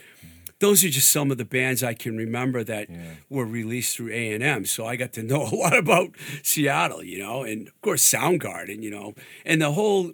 [0.60, 2.90] Those are just some of the bands I can remember that
[3.30, 4.66] were released through A&M.
[4.66, 6.12] So I got to know a lot about
[6.44, 9.14] Seattle, you know, and of course Soundgarden, you know,
[9.46, 10.12] and the whole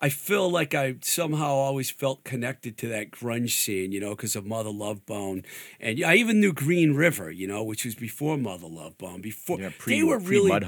[0.00, 4.36] I feel like I somehow always felt connected to that grunge scene, you know, because
[4.36, 5.44] of Mother Love Bone,
[5.80, 9.22] and I even knew Green River, you know, which was before Mother Love Bone.
[9.22, 10.62] Before Yeah, pre, they were really, mud.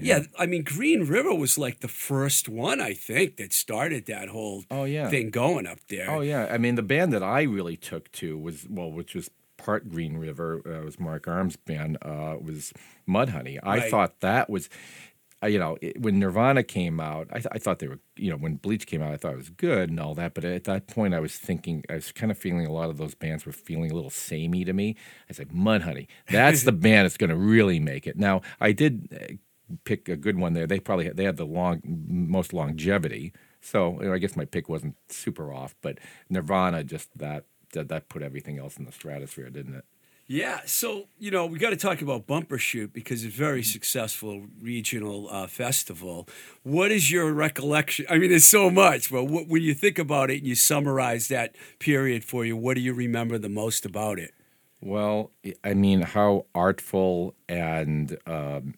[0.00, 0.24] Yeah.
[0.38, 4.64] I mean, Green River was like the first one I think that started that whole
[4.70, 5.08] Oh, yeah.
[5.08, 6.10] thing going up there.
[6.10, 9.30] Oh yeah, I mean the band that I really took to was well, which was
[9.56, 10.60] part Green River.
[10.66, 11.96] Uh, was Mark Arm's band.
[12.02, 12.72] Uh, was
[13.08, 13.58] Mudhoney.
[13.62, 13.90] I Right.
[13.90, 14.68] thought that was,
[15.42, 18.30] uh, you know, it, when Nirvana came out, I, th- I thought they were, you
[18.30, 20.34] know, when Bleach came out, I thought it was good and all that.
[20.34, 22.98] But at that point, I was thinking, I was kind of feeling a lot of
[22.98, 24.96] those bands were feeling a little samey to me.
[25.30, 28.18] I said, Mudhoney, that's the band that's going to really make it.
[28.18, 29.38] Now I did.
[29.84, 30.66] Pick a good one there.
[30.66, 33.32] They probably had, they had the long most longevity.
[33.60, 35.98] So you know, I guess my pick wasn't super off, but
[36.28, 39.84] Nirvana just that that, that put everything else in the stratosphere, didn't it?
[40.26, 43.72] Yeah, so you know we got to talk about Bumbershoot because it's a very Mm-hmm.
[43.72, 46.26] successful regional uh, festival.
[46.62, 48.06] What is your recollection?
[48.08, 51.28] I mean, there's so much, but what, when you think about it and you summarize
[51.28, 54.32] that period for you, what do you remember the most about it?
[54.80, 55.30] Well,
[55.62, 58.74] I mean, how artful and um,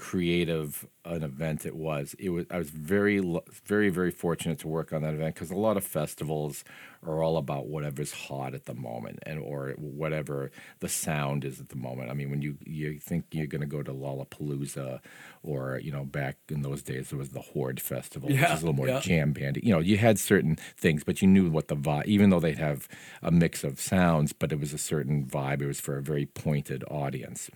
[0.00, 2.14] creative an event it was.
[2.18, 2.46] It was.
[2.50, 3.20] I was very,
[3.66, 6.64] very, very fortunate to work on that event because a lot of festivals
[7.06, 11.68] are all about whatever's hot at the moment and or whatever the sound is at
[11.68, 12.10] the moment.
[12.10, 15.00] I mean, when you you think you're going to go to Lollapalooza,
[15.42, 18.62] or you know, back in those days, it was the Horde Festival, which Yeah, is
[18.62, 19.00] a little more yeah.
[19.00, 19.60] jam bandy.
[19.62, 22.06] You know, you had certain things, but you knew what the vibe.
[22.06, 22.88] Even though they'd have
[23.22, 25.60] a mix of sounds, but it was a certain vibe.
[25.60, 27.50] It was for a very pointed audience.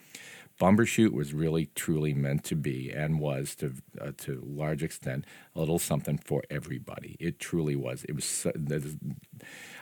[0.61, 5.25] Bumbershoot was really truly meant to be and was to uh, to a large extent
[5.55, 7.17] a little something for everybody.
[7.19, 8.05] It truly was.
[8.05, 8.25] It was.
[8.25, 8.53] So,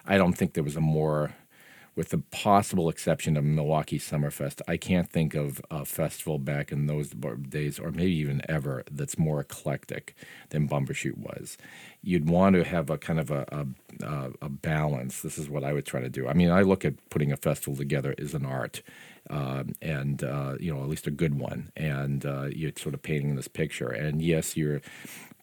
[0.06, 1.34] I don't think there was a more,
[1.94, 6.86] with the possible exception of Milwaukee Summerfest, I can't think of a festival back in
[6.86, 7.10] those
[7.48, 10.16] days, or maybe even ever, that's more eclectic
[10.50, 11.56] than Bumbershoot was.
[12.02, 15.22] You'd want to have a kind of a, a, a, a balance.
[15.22, 16.26] This is what I would try to do.
[16.26, 18.82] I mean, I look at putting a festival together as an art
[19.30, 23.02] um, and uh, you know at least a good one, and uh, you're sort of
[23.02, 23.88] painting this picture.
[23.88, 24.80] And yes, you're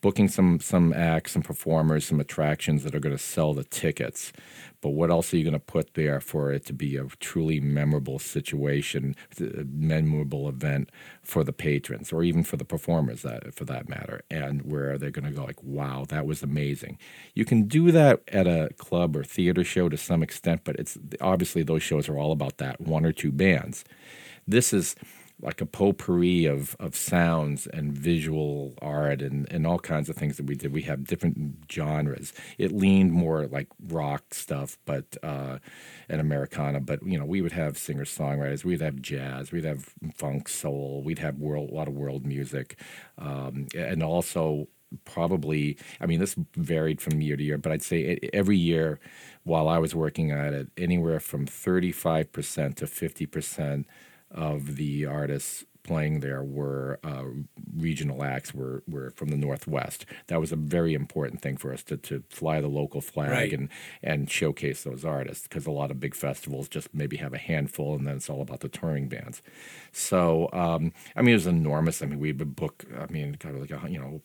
[0.02, 4.32] booking some some acts, some performers, some attractions that are going to sell the tickets.
[4.82, 7.60] But what else are you going to put there for it to be a truly
[7.60, 10.90] memorable situation, memorable event
[11.22, 15.12] for the patrons, or even for the performers, that for that matter, and where they're
[15.12, 16.98] going to go like, "Wow, that was amazing."
[17.34, 20.98] You can do that at a club or theater show to some extent, but it's
[21.20, 23.84] obviously those shows are all about that one or two bands.
[24.48, 24.96] This is
[25.42, 30.38] like a potpourri of, of sounds and visual art and, and all kinds of things
[30.38, 30.74] that we did.
[30.74, 32.34] We have different genres.
[32.58, 35.60] It leaned more like rock stuff, but uh,
[36.10, 36.82] and Americana.
[36.82, 38.66] But you know, we would have singer songwriters.
[38.66, 39.52] We'd have jazz.
[39.52, 41.04] We'd have funk, soul.
[41.04, 42.80] We'd have world a lot of world music,
[43.18, 44.68] um, and also
[45.06, 49.00] probably i mean this varied from year to year but i'd say every year
[49.44, 53.86] while i was working at it anywhere from 35% to 50%
[54.32, 57.24] of the artists playing there were uh,
[57.76, 60.06] regional acts were, were from the northwest.
[60.28, 63.54] That was a very important thing for us to, to fly the local flag Right.
[63.54, 63.70] and,
[64.04, 67.96] and showcase those artists because a lot of big festivals just maybe have a handful
[67.96, 69.42] and then it's all about the touring bands.
[69.92, 72.02] So um, i mean it was enormous.
[72.02, 74.22] I mean we would book i mean kind of like a, you know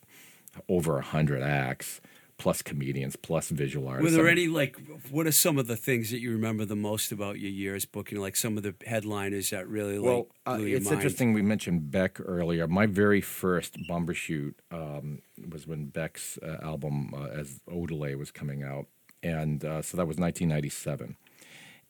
[0.69, 2.01] over a hundred acts,
[2.45, 4.15] plus comedians, plus visual artists.
[4.15, 4.77] Were there any like?
[5.11, 8.21] What are some of the things that you remember the most about your years booking?
[8.21, 10.97] Like some of the headliners that really like Well, uh, blew your it's mind?
[10.97, 12.69] interesting we mentioned Beck earlier.
[12.69, 18.63] My very first Bumbershoot um, was when Beck's uh, album uh, as Odelay was coming
[18.63, 18.89] out,
[19.23, 21.17] and uh, so that was 1997.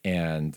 [0.05, 0.57] And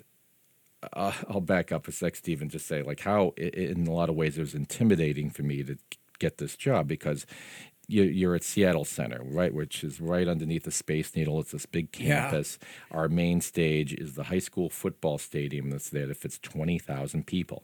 [0.93, 4.09] uh, I'll back up a sec, Steve, and just say like how in a lot
[4.09, 5.75] of ways it was intimidating for me to
[6.19, 7.25] get this job because
[7.87, 11.39] you're at Seattle Center, right, which is right underneath the Space Needle.
[11.39, 12.23] It's this big Yeah.
[12.23, 12.59] campus.
[12.91, 17.27] Our main stage is the high school football stadium that's there that fits twenty thousand
[17.27, 17.63] people.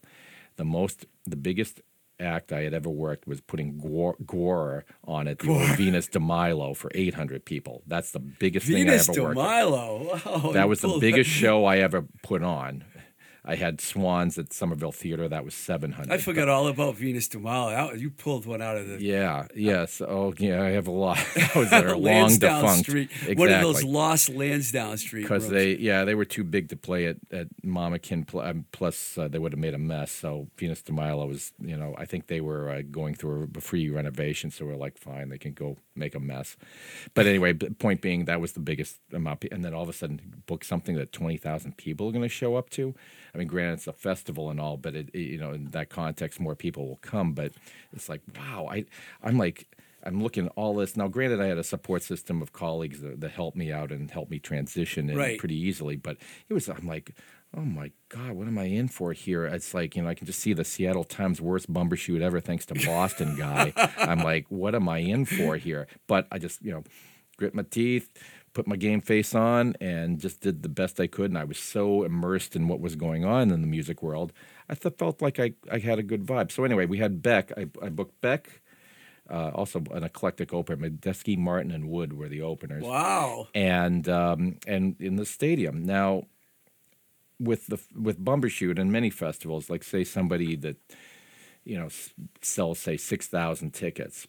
[0.56, 1.82] The most, the biggest
[2.20, 6.74] act I had ever worked was putting Gwar, Gwar on it, the Venus de Milo
[6.74, 7.82] for eight hundred people.
[7.88, 9.36] That's the biggest Venus thing I ever worked.
[9.38, 10.20] Milo.
[10.26, 12.86] Oh, That was the biggest show I ever put on.
[13.46, 15.28] I had Swans at Somerville Theater.
[15.28, 16.14] That was seven hundred.
[16.14, 17.92] I forgot all about Venus de Milo.
[17.94, 19.48] You pulled one out of the Yeah.
[19.54, 20.02] Yes.
[20.02, 20.64] Oh, yeah.
[20.64, 21.18] I have a lot.
[21.56, 22.86] I was there long Lansdowne defunct.
[22.86, 23.10] Street.
[23.12, 23.36] Exactly.
[23.36, 25.24] One of those lost Lansdowne Street.
[25.24, 28.26] because they yeah they were too big to play at at Mamakin.
[28.26, 30.12] Pl- um, plus uh, they would have made a mess.
[30.12, 33.62] So Venus de Milo was you know I think they were uh, going through a
[33.62, 36.56] free renovation, so we're like fine they can go make a mess.
[37.14, 40.44] But anyway, point being that was the biggest amount, and then all of a sudden
[40.46, 42.96] book something that twenty thousand people are going to show up to.
[43.34, 45.90] I mean, granted it's a festival and all, but it, it- you know in that
[45.90, 47.34] context more people will come.
[47.34, 47.54] But
[47.94, 48.86] it's like wow, I
[49.24, 49.68] I'm like.
[50.06, 51.08] I'm looking at all this now.
[51.08, 54.32] Granted, I had a support system of colleagues that, that helped me out and helped
[54.32, 55.40] me transition in Right.
[55.40, 55.96] pretty easily.
[55.96, 56.18] But
[56.50, 57.16] it was, I'm like,
[57.56, 59.46] oh my god, what am I in for here?
[59.46, 62.66] It's like you know, I can just see the Seattle Times worst bumbershoot ever, thanks
[62.66, 63.72] to Boston guy.
[63.98, 65.88] I'm like, what am I in for here?
[66.06, 66.84] But I just you know,
[67.38, 68.12] grit my teeth.
[68.54, 71.58] Put my game face on and just did the best I could, and I was
[71.58, 74.32] so immersed in what was going on in the music world.
[74.70, 76.52] I th- felt like I, I had a good vibe.
[76.52, 77.52] So anyway, we had Beck.
[77.58, 78.62] I, I booked Beck,
[79.30, 80.78] uh, also an eclectic opener.
[80.90, 83.48] Medeski, Martin, and Wood were the openers wow.
[83.56, 85.84] and um, and in the stadium.
[85.84, 86.26] Now,
[87.40, 90.78] with the with Bumbershoot and many festivals, like say somebody that
[91.64, 94.28] you know s- sells say six thousand tickets,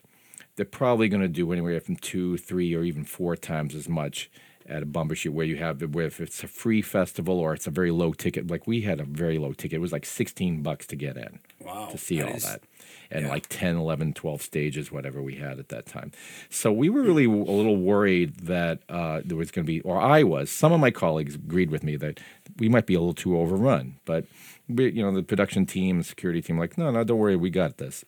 [0.56, 4.30] they're probably going to do anywhere from two, three, or even four times as much
[4.66, 7.70] at a Bumbershoot where you have where if it's a free festival or it's a
[7.70, 8.50] very low ticket.
[8.50, 11.38] Like we had a very low ticket; it was like sixteen bucks to get in
[11.60, 11.88] Wow.
[11.90, 12.62] to see That all is- that
[13.10, 13.30] and yeah.
[13.30, 16.10] like 10 11 12 stages whatever we had at that time
[16.48, 20.00] so we were really a little worried that uh, there was going to be or
[20.00, 22.18] i was some of my colleagues agreed with me that
[22.58, 24.24] we might be a little too overrun but
[24.70, 27.50] we, you know the production team and security team like no no don't worry we
[27.50, 28.06] got this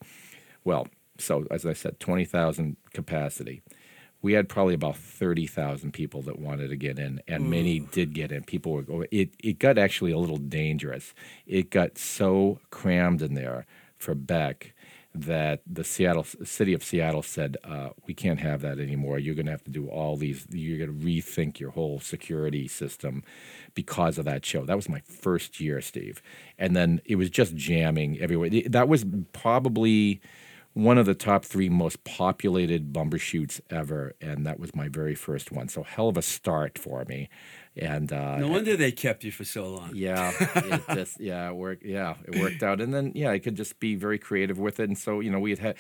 [0.65, 0.89] well
[1.21, 3.63] so as i said 20000 capacity
[4.23, 8.33] we had probably about 30,000 people that wanted to get in, and many did get
[8.33, 8.43] in.
[8.43, 11.15] People were going, it, it got actually a little dangerous.
[11.47, 13.67] It got so crammed in there
[13.99, 14.75] for Beck
[15.15, 19.19] that the Seattle city of Seattle said, uh, we can't have that anymore.
[19.19, 22.69] You're going to have to do all these, you're going to rethink your whole security
[22.69, 23.23] system
[23.75, 24.65] because of that show.
[24.65, 26.21] That was my first year, Steve.
[26.59, 28.51] And then it was just jamming everywhere.
[28.67, 30.21] That was probably
[30.77, 35.51] one of the top three most populated bumbershoots ever, and that was my very first
[35.51, 35.69] one.
[35.71, 37.31] So hell of a start for me,
[37.75, 39.93] and uh, No wonder they kept you for so long.
[39.95, 41.83] yeah, it just yeah, it worked.
[41.83, 44.91] Yeah, it worked out, and then yeah, I could just be very creative with it,
[44.91, 45.77] and so you know we had had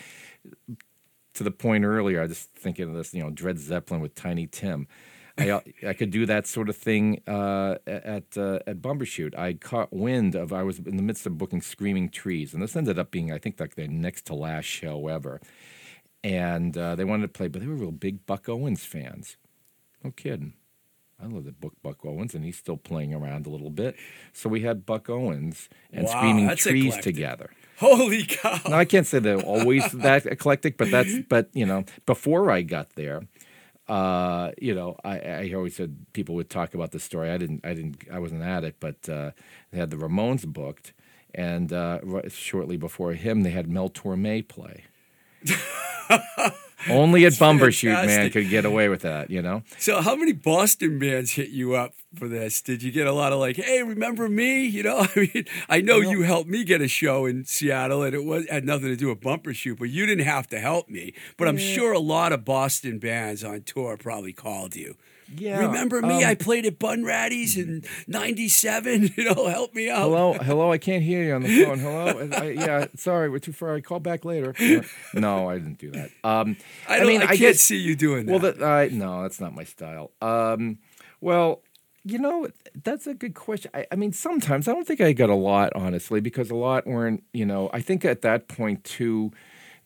[1.34, 2.20] to the point earlier.
[2.20, 4.88] I was just thinking of this, you know, Dred Zeppelin with Tiny Tim.
[5.38, 9.36] I I could do that sort of thing uh, at uh, at Bumbershoot.
[9.38, 12.74] I caught wind of I was in the midst of booking Screaming Trees, and this
[12.76, 15.40] ended up being I think like their next to last show ever.
[16.24, 19.36] And uh, they wanted to play, but they were real big Buck Owens fans.
[20.02, 20.54] No kidding.
[21.22, 23.96] I love the book Buck Owens, and he's still playing around a little bit.
[24.32, 27.14] So we had Buck Owens and Wow, Screaming Trees eclectic.
[27.14, 27.50] together.
[27.78, 28.58] Holy cow.
[28.68, 32.62] Now I can't say they're always that eclectic, but that's but you know before I
[32.62, 33.22] got there,
[33.88, 37.30] uh, you know I, I always said people would talk about the story.
[37.30, 39.30] I didn't I didn't I wasn't at it, but uh,
[39.70, 40.92] they had the Ramones booked,
[41.34, 44.84] and uh, shortly before him they had Mel Torme play.
[46.90, 49.62] Only at Bumbershoot, man, could get away with that, you know.
[49.78, 52.60] So, how many Boston bands hit you up for this?
[52.62, 55.80] Did you get a lot of like, "Hey, remember me?" You know, I mean, I
[55.80, 58.96] know you helped me get a show in Seattle, and it was had nothing to
[58.96, 61.14] do with Bumbershoot, but you didn't have to help me.
[61.36, 64.96] But I'm sure a lot of Boston bands on tour probably called you.
[65.34, 66.22] Yeah, remember me?
[66.22, 69.14] um, I played at Bunratty's in '97.
[69.16, 70.02] You know, help me out.
[70.02, 70.70] Hello, hello.
[70.70, 71.78] I can't hear you on the phone.
[71.78, 72.28] Hello.
[72.36, 73.74] I, yeah, sorry, we're too far.
[73.74, 74.54] I call back later.
[75.14, 76.10] No, I didn't do that.
[76.22, 76.56] Um,
[76.88, 78.32] I, don't, I, mean, I can't guess see you doing that.
[78.32, 80.10] Well, that I no, that's not my style.
[80.20, 80.78] Um,
[81.20, 81.62] well,
[82.04, 82.48] you know,
[82.84, 83.70] that's a good question.
[83.74, 86.86] I, I mean, sometimes I don't think I got a lot, honestly, because a lot
[86.86, 87.24] weren't.
[87.32, 89.32] You know, I think at that point too,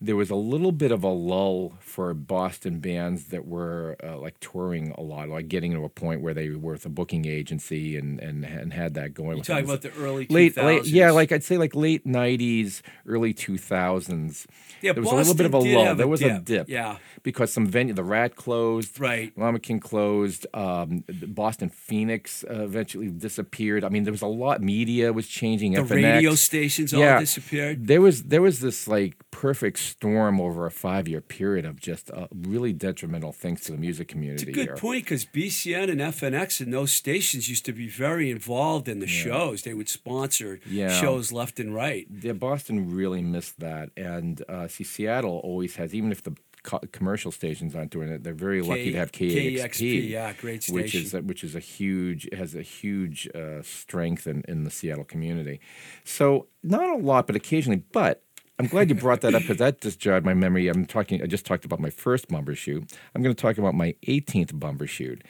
[0.03, 4.41] there was a little bit of a lull for Boston bands that were uh, like
[4.41, 7.97] touring a lot, like getting to a point where they were with a booking agency
[7.97, 9.37] and and, and had that going.
[9.37, 10.65] you talking about the early late, 2000s.
[10.65, 14.47] late, yeah, like I'd say like late '90s, early 2000s.
[14.81, 15.85] Yeah, there was a little bit of a Boston lull.
[15.85, 16.97] have a There was a dip, dip, yeah.
[17.23, 19.37] because some venue, the Rat closed, Right.
[19.37, 23.85] Mama Kin closed, um, Boston Phoenix uh, eventually disappeared.
[23.85, 24.63] I mean, there was a lot.
[24.63, 25.73] Media was changing.
[25.73, 25.91] the FNX.
[25.91, 27.87] radio stations all disappeared.
[27.87, 32.11] There was there was this like perfect storm over a five year period of just
[32.11, 34.43] uh, really detrimental things to the music community.
[34.45, 34.77] It's a good here.
[34.77, 39.07] point because BCN and FNX and those stations used to be very involved in the
[39.07, 39.63] shows.
[39.63, 40.89] They would sponsor Yeah.
[41.01, 42.07] shows left and right.
[42.23, 45.95] Yeah, Boston really missed that, and uh, see, Seattle always has.
[45.95, 48.23] Even if the co- commercial stations aren't doing it.
[48.23, 50.75] They're very lucky to have KEXP, KEXP, yeah, great station.
[50.75, 51.27] which is station.
[51.27, 55.61] which is a huge has a huge uh, strength in, in the Seattle community.
[56.05, 57.83] So not a lot, but occasionally.
[57.93, 58.23] But
[58.61, 60.69] I'm glad you brought that up because that just jogged my memory.
[60.69, 61.23] I'm talking.
[61.23, 62.93] I just talked about my first Bumbershoot.
[63.15, 65.23] I'm going to talk about my 18th Bumbershoot,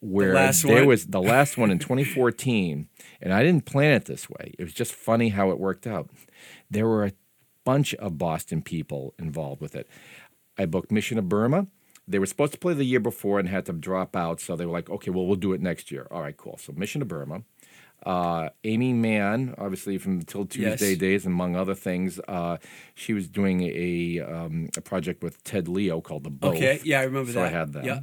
[0.00, 0.86] where last there one?
[0.86, 2.88] was the last one in 2014,
[3.20, 4.54] and I didn't plan it this way.
[4.58, 6.08] It was just funny how it worked out.
[6.70, 7.12] There were a
[7.66, 9.86] bunch of Boston people involved with it.
[10.56, 11.66] I booked Mission of Burma.
[12.08, 14.64] They were supposed to play the year before and had to drop out, so they
[14.64, 16.56] were like, "Okay, well, we'll do it next year." All right, cool.
[16.56, 17.42] So Mission of Burma.
[18.06, 20.98] Uh, Aimee Mann, obviously from 'Til Tuesday Yes.
[20.98, 22.56] days, among other things, uh,
[22.94, 26.56] she was doing a um, a project with Ted Leo called The Both.
[26.56, 27.48] Okay, yeah, I remember so that.
[27.54, 27.84] I had that.
[27.84, 28.00] Yeah.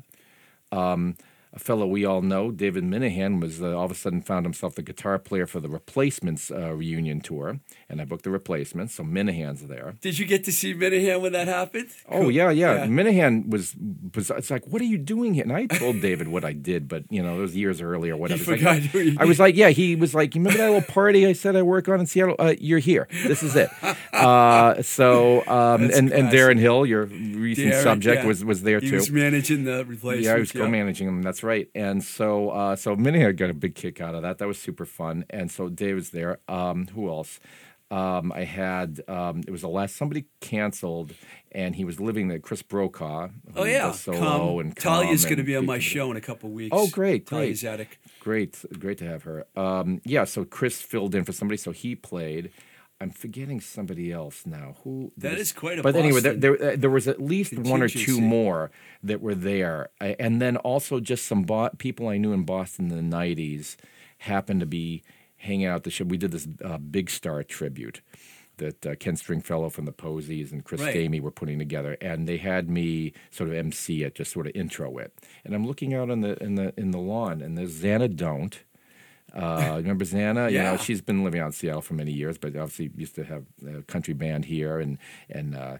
[1.53, 4.75] A fellow we all know, David Minehan, was uh, all of a sudden found himself
[4.75, 7.59] the guitar player for the Replacements uh, reunion tour,
[7.89, 8.93] and I booked the Replacements.
[8.95, 9.95] So Minehan's there.
[10.01, 11.89] Did you get to see Minehan when that happened?
[12.09, 12.31] Oh Cool.
[12.31, 13.75] yeah, yeah, Minehan was
[14.13, 14.29] was.
[14.31, 15.43] It's like, what are you doing here?
[15.43, 18.51] And I told David what I did, but you know, it was years earlier, whatever.
[18.51, 19.69] Like- forgot you- I was like, yeah.
[19.69, 22.35] He was like, you remember that little party I said I work on in Seattle?
[22.39, 23.07] Uh, you're here.
[23.25, 23.69] This is it.
[24.17, 26.27] Uh, so um, and and.
[26.29, 28.27] Darren Hill, your recent Derek, subject, yeah.
[28.27, 28.95] was was there He too.
[28.95, 30.23] was managing the replacement.
[30.25, 31.21] Yeah, I was co-managing them.
[31.21, 31.69] That's right.
[31.75, 34.39] And so, uh, so Minehan got a big kick out of that.
[34.39, 35.23] That was super fun.
[35.29, 36.39] And so Dave was there.
[36.47, 37.39] Um, who else?
[37.89, 41.13] Um, I had um, it was the last somebody canceled,
[41.53, 42.39] and he was living there.
[42.39, 43.29] Chris Brokaw.
[43.55, 44.59] Oh yeah, solo Come.
[44.59, 46.75] and Thalia's going to be on my show in a couple weeks.
[46.77, 47.55] Oh, great, Thalia great.
[47.55, 47.87] Zedek.
[48.19, 49.45] Great, great to have her.
[49.55, 52.51] Um, yeah, so Chris filled in for somebody, so he played.
[52.99, 54.75] I'm forgetting somebody else now.
[54.83, 55.13] Who?
[55.17, 57.81] That was- is quite a But anyway, there, there, uh, there was at least one
[57.81, 58.69] or two more
[59.03, 63.09] that were there, and then also just some bo- people I knew in Boston in
[63.09, 63.77] the '90s
[64.17, 65.03] happened to be
[65.37, 66.03] hanging out at the show.
[66.05, 68.01] We did this uh, Big Star tribute
[68.57, 71.21] that uh, Ken Stringfellow from the Posies and Chris Right.
[71.21, 74.97] Were putting together, and they had me sort of MC it, just sort of intro
[74.97, 75.13] it.
[75.45, 78.59] And I'm looking out on the in the in the lawn, and there's Xana Don't.
[79.33, 80.49] Uh, remember Xana?
[80.49, 80.71] You Yeah.
[80.71, 83.43] know, she's been living out in Seattle for many years, but obviously used to have
[83.67, 84.97] a country band here, and
[85.29, 85.77] and uh,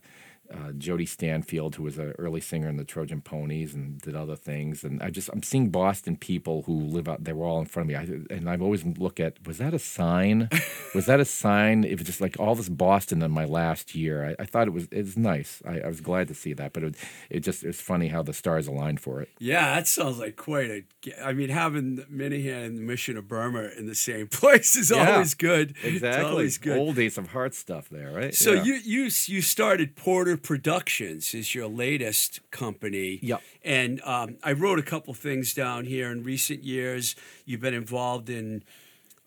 [0.54, 4.36] uh, Jody Stanfield, who was an early singer in the Trojan Ponies and did other
[4.36, 4.84] things.
[4.84, 7.24] And I just I'm seeing Boston people who live out.
[7.24, 9.74] They were all in front of me, I, and I've always look at was that
[9.74, 10.50] a sign?
[10.96, 11.84] was that a sign?
[11.84, 14.26] It was just like all this Boston in my last year.
[14.30, 15.62] I, I thought it was it was nice.
[15.68, 16.96] I, I was glad to see that, but it,
[17.30, 19.30] it just it's funny how the stars aligned for it.
[19.40, 20.84] Yeah, that sounds like quite a.
[21.24, 25.14] I mean, having Minehan and the Mission of Burma in the same place is Yeah,
[25.14, 25.76] always good.
[25.84, 26.78] It's always good.
[26.78, 28.34] Old Ace of Hearts stuff there, right?
[28.34, 28.64] So Yeah.
[28.64, 33.20] you you you started Porter Productions is your latest company.
[33.22, 33.42] Yep.
[33.64, 36.12] And um, I wrote a couple things down here.
[36.12, 37.16] In recent years,
[37.46, 38.64] you've been involved in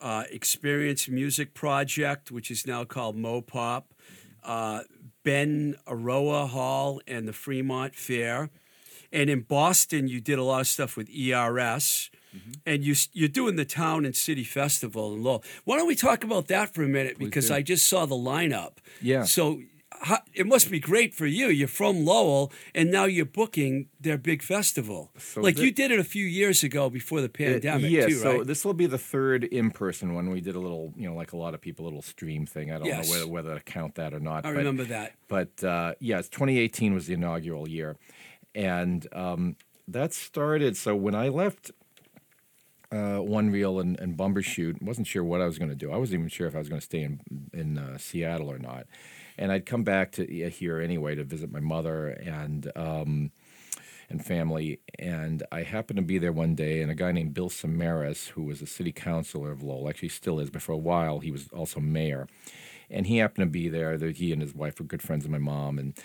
[0.01, 3.85] uh, Experience Music Project, which is now called Mopop,
[4.45, 4.83] uh,
[5.23, 8.51] Ben Aroa Hall, and the Fremont Fair.
[9.13, 12.11] And in Boston, you did a lot of stuff with ERS.
[12.35, 12.53] Mm-hmm.
[12.65, 15.43] And you, you're doing the Town and City Festival in Lowell.
[15.65, 17.19] Why don't we talk about that for a minute?
[17.19, 17.51] Because.
[17.51, 18.75] I just saw the lineup.
[19.03, 19.25] Yeah.
[19.25, 19.61] So
[20.03, 21.49] how, it must be great for you.
[21.49, 25.11] You're from Lowell, and now you're booking their big festival.
[25.19, 28.15] So like thi- you did it a few years ago before the pandemic, yeah, too,
[28.15, 28.47] so right?
[28.47, 30.31] this will be the third in-person one.
[30.31, 32.73] We did a little, you know, like a lot of people, a little stream thing.
[32.73, 33.07] I don't Yes.
[33.09, 34.47] know whether, whether to count that or not.
[34.47, 35.13] I but, remember that.
[35.29, 37.97] But uh, yes, 2018 was the inaugural year,
[38.55, 40.77] and um, that started.
[40.79, 41.73] So when I left
[42.93, 45.93] uh, One Reel and, and Bumbershoot, wasn't sure what I was going to do.
[45.93, 47.21] I wasn't even sure if I was going to stay in
[47.53, 48.87] in uh, Seattle or not.
[49.41, 52.71] And I'd come back to here anyway to visit my mother and.
[52.77, 53.33] Um,
[54.11, 54.81] and family.
[54.99, 58.43] And I happened to be there one day, and a guy named Bill Samaras, who
[58.43, 61.49] was a city councilor of Lowell, actually still is, but for a while he was
[61.53, 62.27] also mayor.
[62.91, 63.97] And he happened to be there.
[63.97, 65.97] He and his wife were good friends of my mom, and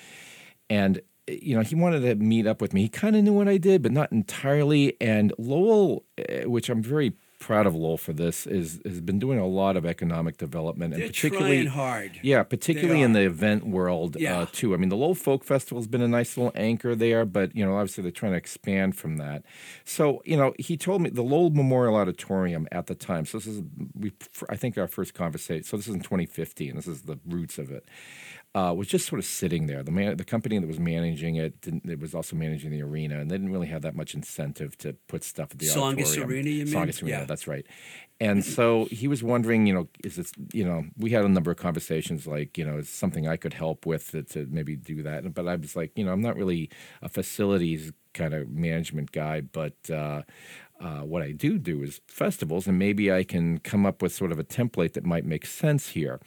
[0.70, 2.84] and you know he wanted to meet up with me.
[2.84, 4.96] He kind of knew what I did, but not entirely.
[5.02, 9.38] And Lowell, eh, which I'm very proud of Lowell for this, is has been doing
[9.40, 12.20] a lot of economic development, and They're particularly hard.
[12.24, 14.40] yeah, particularly in the event world Yeah.
[14.40, 14.74] uh, too.
[14.74, 17.66] I mean, the Lowell Folk Festival has been a nice little anchor there, but you
[17.66, 19.44] know, obviously they're trying to expand from that.
[19.84, 23.26] So, you know, he told me the Lowell Memorial Auditorium at the time.
[23.26, 23.62] So this is
[24.00, 24.12] we,
[24.50, 25.64] I think our first conversation.
[25.64, 26.76] So this is in 2015.
[26.76, 27.86] This is the roots of it.
[28.56, 29.84] Uh, was just sort of sitting there.
[29.84, 33.20] The man, the company that was managing it, didn't, it was also managing the arena,
[33.20, 36.18] and they didn't really have that much incentive to put stuff at the Tsongas.
[36.26, 36.74] Arena, you mean?
[36.74, 37.26] Tsongas Arena, Yeah.
[37.26, 37.66] that's right.
[38.22, 41.52] And so he was wondering, you know, is this, you know, we had a number
[41.52, 45.04] of conversations like, you know, is something I could help with to, to maybe do
[45.04, 45.34] that.
[45.34, 46.70] But I was like, you know, I'm not really
[47.02, 50.22] a facilities kind of management guy, but uh,
[50.80, 54.32] uh, what I do do is festivals, and maybe I can come up with sort
[54.32, 56.22] of a template that might make sense here.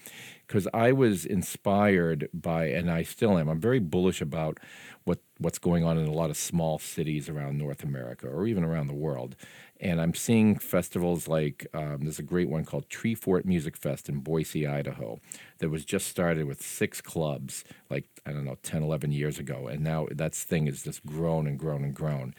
[0.49, 3.49] Because I was inspired by, and I still am.
[3.49, 4.59] I'm very bullish about
[5.05, 8.65] what what's going on in a lot of small cities around North America or even
[8.65, 9.37] around the world.
[9.81, 14.21] And I'm seeing festivals like um, there's a great one called Treefort Music Fest in
[14.21, 15.21] Boise, Idaho,
[15.59, 19.67] that was just started with six clubs, like, I don't know, 10, 11 years ago.
[19.67, 22.35] And now that thing has just grown and grown and grown.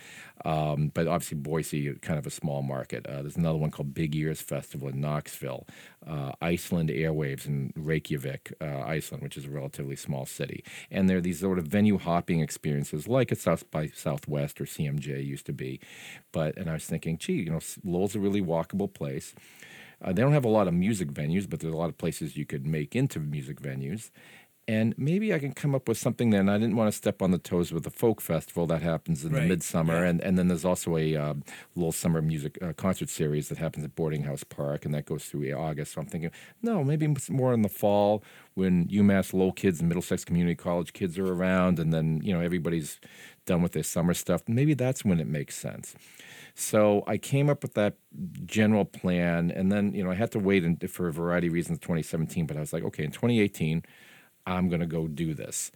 [0.45, 3.05] Um, but obviously, Boise, kind of a small market.
[3.05, 5.67] Uh, there's another one called Big Ears Festival in Knoxville,
[6.07, 10.63] uh, Iceland Airwaves in Reykjavik, uh, Iceland, which is a relatively small city.
[10.89, 14.65] And there are these sort of venue hopping experiences like a South by Southwest or
[14.65, 15.81] CMJ used to be.
[16.31, 19.33] But, and I was thinking, gee, you know, Lowell's a really walkable place.
[20.01, 22.37] Uh, they don't have a lot of music venues, but there's a lot of places
[22.37, 24.11] you could make into music venues.
[24.69, 26.47] And maybe I can come up with something then.
[26.47, 29.31] I didn't want to step on the toes with the folk festival that happens in
[29.31, 30.09] Right, the midsummer, yeah.
[30.11, 31.33] and and then there's also a uh,
[31.75, 35.25] little summer music uh, concert series that happens at Boarding House Park, and that goes
[35.25, 35.93] through August.
[35.93, 36.29] So I'm thinking,
[36.61, 41.17] no, maybe more in the fall when UMass Lowell kids and Middlesex Community College kids
[41.17, 42.99] are around, and then you know everybody's
[43.47, 44.43] done with their summer stuff.
[44.47, 45.95] Maybe that's when it makes sense.
[46.53, 47.95] So I came up with that
[48.45, 51.53] general plan, and then you know I had to wait in, for a variety of
[51.53, 51.79] reasons.
[51.79, 53.81] 2017, but I was like, okay, in 2018,
[54.45, 55.71] I'm going to go do this.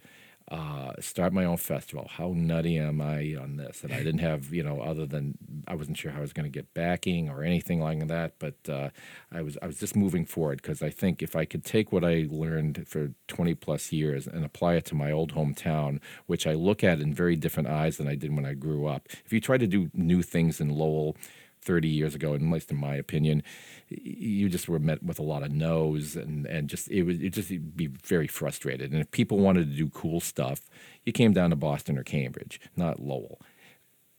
[0.46, 2.06] Uh, start my own festival.
[2.10, 3.82] How nutty am I on this?
[3.82, 6.44] And I didn't have, you know, other than I wasn't sure how I was going
[6.44, 8.34] to get backing or anything like that.
[8.38, 8.90] But uh,
[9.32, 12.04] I was, I was just moving forward because I think if I could take what
[12.04, 16.52] I learned for 20 plus years and apply it to my old hometown, which I
[16.52, 19.08] look at in very different eyes than I did when I grew up.
[19.24, 21.16] If you try to do new things in Lowell,
[21.64, 23.42] 30 years ago, at least in my opinion,
[23.88, 27.30] you just were met with a lot of no's and, and just it would it
[27.30, 28.92] just be very frustrated.
[28.92, 30.62] And if people wanted to do cool stuff,
[31.04, 33.40] you came down to Boston or Cambridge, not Lowell.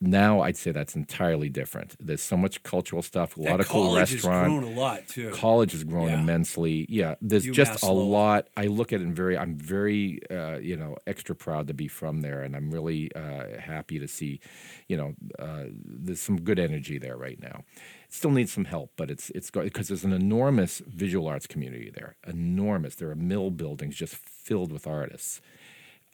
[0.02, 1.96] Now I'd say that's entirely different.
[2.00, 4.26] There's so much cultural stuff, a That lot of cool restaurants.
[4.26, 5.30] college has grown a lot too.
[5.32, 6.20] College has grown Yeah.
[6.22, 6.86] immensely.
[6.90, 8.10] Yeah, there's UMass just a Lowell.
[8.10, 8.48] lot.
[8.58, 11.88] I look at it and very, I'm very, uh, you know, extra proud to be
[11.88, 14.42] from there, and I'm really uh, happy to see,
[14.90, 17.64] you know, uh, there's some good energy there right now.
[18.08, 21.90] It still needs some help, but it's it's because there's an enormous visual arts community
[21.94, 22.18] there.
[22.28, 22.96] Enormous.
[22.96, 25.40] There are mill buildings just filled with artists.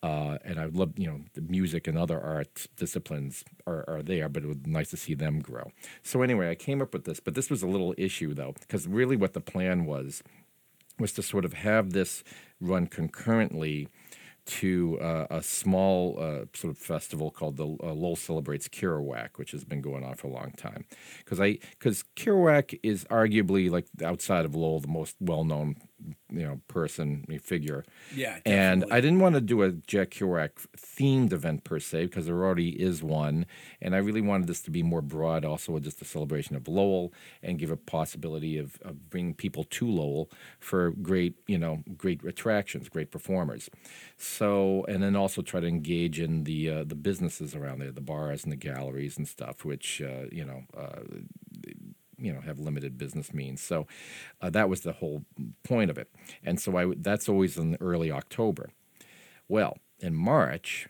[0.04, 4.30] Uh, and I love, you know, the music and other art disciplines are, are there,
[4.30, 5.72] but it would be nice to see them grow.
[6.02, 8.88] So anyway, I came up with this, but this was a little issue though, because
[8.88, 10.24] really what the plan was
[11.00, 12.24] was to sort of have this
[12.60, 13.88] run concurrently
[14.46, 19.52] to uh, a small uh, sort of festival called the uh, Lowell Celebrates Kerouac, which
[19.52, 20.86] has been going on for a long time.
[21.20, 25.76] Because I because Kerouac is arguably like outside of Lowell the most well known
[26.30, 27.84] you know person figure.
[28.16, 28.86] Yeah, and.
[28.92, 32.70] I didn't want to do a Jack Kerouac themed event per se because there already
[32.70, 33.46] is one,
[33.82, 37.14] and I really wanted this to be more broad, also just a celebration of Lowell
[37.42, 40.30] and give a possibility of, of bringing people to Lowell
[40.60, 43.70] for great you know great attractions, great performers.
[44.18, 48.02] So and then also try to engage in the uh, the businesses around there, the
[48.02, 50.64] bars and the galleries and stuff, which uh, you know.
[50.78, 51.02] Uh,
[52.22, 53.62] you know have limited business means.
[53.62, 53.88] So
[54.42, 55.26] uh, that was the whole
[55.64, 56.10] point of it.
[56.44, 58.70] And so I that's always in early October.
[59.48, 60.88] Well, in March,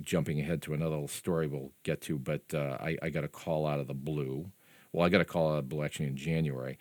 [0.00, 3.28] jumping ahead to another little story we'll get to, but uh, I, I got a
[3.28, 4.50] call out of the blue.
[4.92, 6.78] Well, I got a call out of the blue actually in January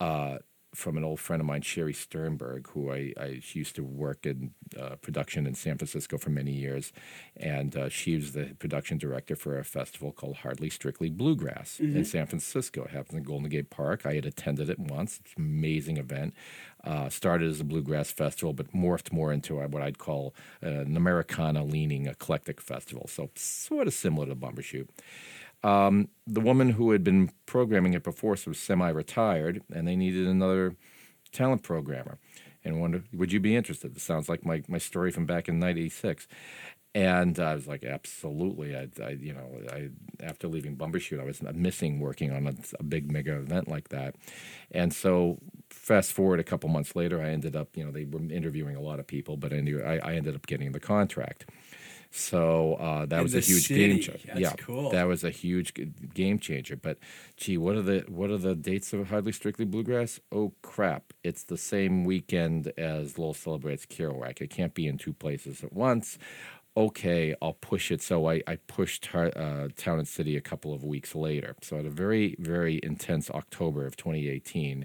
[0.00, 0.38] uh,
[0.74, 4.52] from an old friend of mine, Sherry Sternberg, who I, I used to work in
[4.78, 6.92] uh, production in San Francisco for many years,
[7.36, 12.04] and uh, she was the production director for a festival called Hardly Strictly Bluegrass in
[12.04, 12.84] San Francisco.
[12.84, 14.04] It happens in Golden Gate Park.
[14.04, 15.20] I had attended it once.
[15.20, 16.34] It's an amazing event.
[16.82, 22.06] Uh, started as a bluegrass festival, but morphed more into what I'd call an Americana-leaning
[22.06, 23.06] eclectic festival.
[23.08, 24.88] So sort of similar to Bumbershoot
[25.64, 30.76] Um, the woman who had been programming it before was semi-retired, and they needed another
[31.32, 32.18] talent programmer.
[32.64, 33.94] And wondered, would you be interested?
[33.94, 36.28] This sounds like my, my story from back in '96.
[36.94, 38.76] And I was like, absolutely.
[38.76, 39.90] I, I you know, I
[40.22, 44.14] after leaving Bumbershoot, I was missing working on a, a big mega event like that.
[44.70, 45.38] And so,
[45.70, 48.80] fast forward a couple months later, I ended up, you know, they were interviewing a
[48.80, 51.50] lot of people, but I, knew, I, I ended up getting the contract.
[52.16, 53.88] So uh, that In was a huge city.
[53.88, 54.28] game changer.
[54.28, 54.90] That's yeah, cool.
[54.90, 55.74] that was a huge
[56.14, 56.76] game changer.
[56.76, 56.98] But
[57.36, 60.20] gee, what are the what are the dates of Hardly Strictly Bluegrass?
[60.30, 61.12] Oh crap!
[61.24, 64.40] It's the same weekend as Lowell celebrates Kerouac.
[64.40, 66.16] It can't be in two places at once.
[66.76, 68.00] Okay, I'll push it.
[68.02, 71.54] So I, I pushed Har- uh, Town and City a couple of weeks later.
[71.62, 74.84] So I had a very, very intense October of 2018.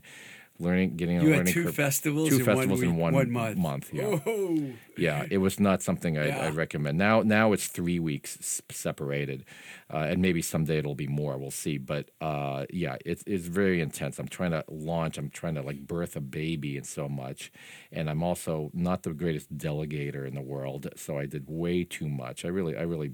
[0.60, 1.76] Learning, getting a You had learning two curve.
[1.76, 3.94] festivals two in one festivals week- in one, one month.
[3.94, 4.74] Yeah, Whoa.
[4.98, 5.26] yeah.
[5.32, 6.38] It was not something I, Yeah.
[6.46, 6.98] I recommend.
[6.98, 9.46] Now, now it's three weeks separated,
[9.94, 11.38] uh, and maybe someday it'll be more.
[11.38, 11.78] We'll see.
[11.78, 14.20] But uh, yeah, it's it's very intense.
[14.20, 15.18] I'm trying to launch.
[15.18, 17.52] I'm trying to like birth a baby and so much,
[17.92, 20.88] and I'm also not the greatest delegator in the world.
[20.96, 22.44] So I did way too much.
[22.46, 23.14] I really, I really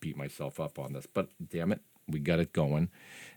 [0.00, 1.06] beat myself up on this.
[1.06, 2.90] But damn it, we got it going.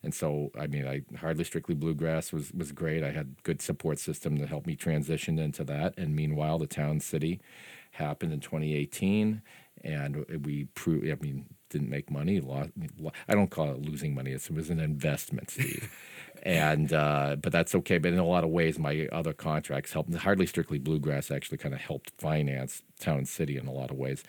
[0.04, 3.04] And so, I mean, I hardly strictly bluegrass was was great.
[3.04, 5.94] I had good support system to help me transition into that.
[5.98, 7.40] And meanwhile, the town city
[7.92, 9.42] happened in 2018,
[9.84, 11.08] and we proved.
[11.10, 12.40] I mean, didn't make money.
[12.40, 12.72] Lost,
[13.28, 14.32] I don't call it losing money.
[14.32, 15.92] It was an investment, Steve.
[16.44, 17.98] and uh, but that's okay.
[17.98, 20.14] But in a lot of ways, my other contracts helped.
[20.14, 23.98] Hardly strictly bluegrass actually kind of helped finance town and city in a lot of
[23.98, 24.24] ways.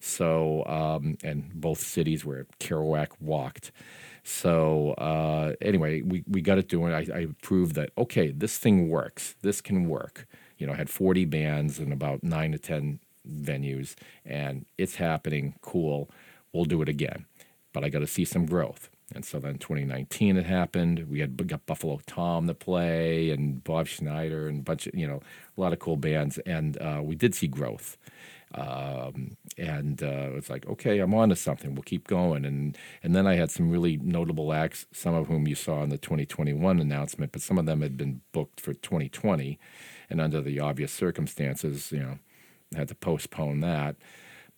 [0.00, 3.70] So um, and both cities where Kerouac walked.
[4.24, 6.92] So uh, anyway, we, we got it doing.
[6.92, 9.36] I, I proved that okay, this thing works.
[9.42, 10.26] This can work.
[10.58, 12.98] You know, I had 40 bands and about nine to 10
[13.28, 13.94] venues,
[14.26, 15.54] and it's happening.
[15.62, 16.10] Cool.
[16.52, 17.26] We'll do it again,
[17.72, 18.89] but I got to see some growth.
[19.14, 21.06] And so then 2019 it happened.
[21.08, 25.06] We had got Buffalo Tom to play and Bob Schneider and a bunch of you
[25.06, 25.20] know
[25.56, 27.96] a lot of cool bands, and uh, we did see growth.
[28.52, 31.74] Um, and uh, it's like, okay, I'm on to something.
[31.74, 32.44] We'll keep going.
[32.44, 35.90] And and then I had some really notable acts, some of whom you saw in
[35.90, 39.58] the 2021 announcement, but some of them had been booked for 2020,
[40.08, 42.18] and under the obvious circumstances, you know,
[42.74, 43.96] had to postpone that.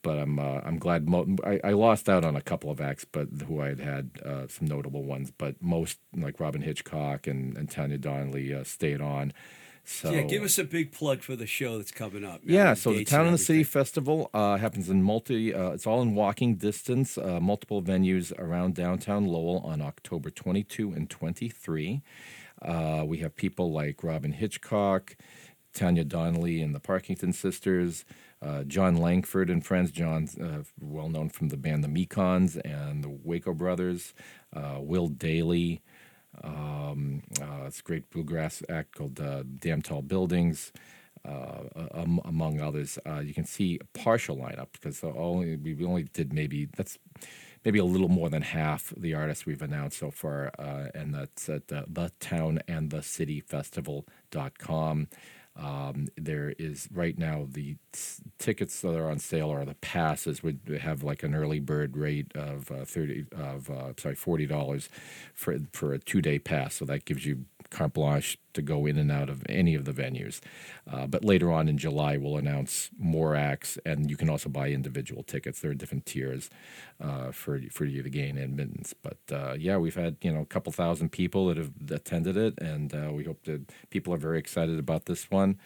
[0.03, 3.05] But I'm uh, I'm glad mo- I, I lost out on a couple of acts,
[3.05, 5.33] but who I had had uh, some notable ones.
[5.37, 9.33] But most like Robyn Hitchcock and, and Tanya Donelly uh, stayed on.
[9.85, 12.41] So yeah, give us a big plug for the show that's coming up.
[12.45, 13.65] yeah, so the Town and the City.
[13.65, 15.53] Festival uh, happens in multi.
[15.53, 17.19] Uh, it's all in walking distance.
[17.19, 22.01] Uh, multiple venues around downtown Lowell on October 22 and 23.
[22.61, 25.17] Uh, we have people like Robyn Hitchcock,
[25.75, 28.05] Tanya Donelly and the Parkington Sisters,
[28.43, 29.91] uh, Jon Langford and friends.
[29.91, 34.15] John's uh, well known from the band the Mekons and the Waco Brothers.
[34.55, 35.81] Uh, Will Dailey.
[36.43, 40.73] Um, uh, it's a great bluegrass act called uh, Damn Tall Buildings,
[41.25, 42.99] um, among others.
[43.23, 46.99] You can see a partial lineup because only we only did maybe that's
[47.65, 50.51] maybe a little more than half the artists we've announced so far,
[50.95, 55.09] and that's at uh, the town and the city festival.com.
[55.55, 60.43] Um, there is right now the s- tickets that are on sale are the passes
[60.43, 64.89] would have like an early bird rate of uh, thirty of uh, sorry forty dollars
[65.35, 66.77] for for a two day pass.
[66.77, 69.93] So that gives you carte blanche to go in and out of any of the
[69.93, 70.41] venues.
[70.91, 74.69] Uh, but later on in July, we'll announce more acts, and you can also buy
[74.71, 75.61] individual tickets.
[75.61, 76.51] There are different tiers
[77.01, 78.95] uh, for for you to gain admittance.
[78.95, 82.59] But uh, yeah, we've had you know a couple thousand people that have attended it,
[82.59, 85.59] and uh, we hope that people are very excited about this one.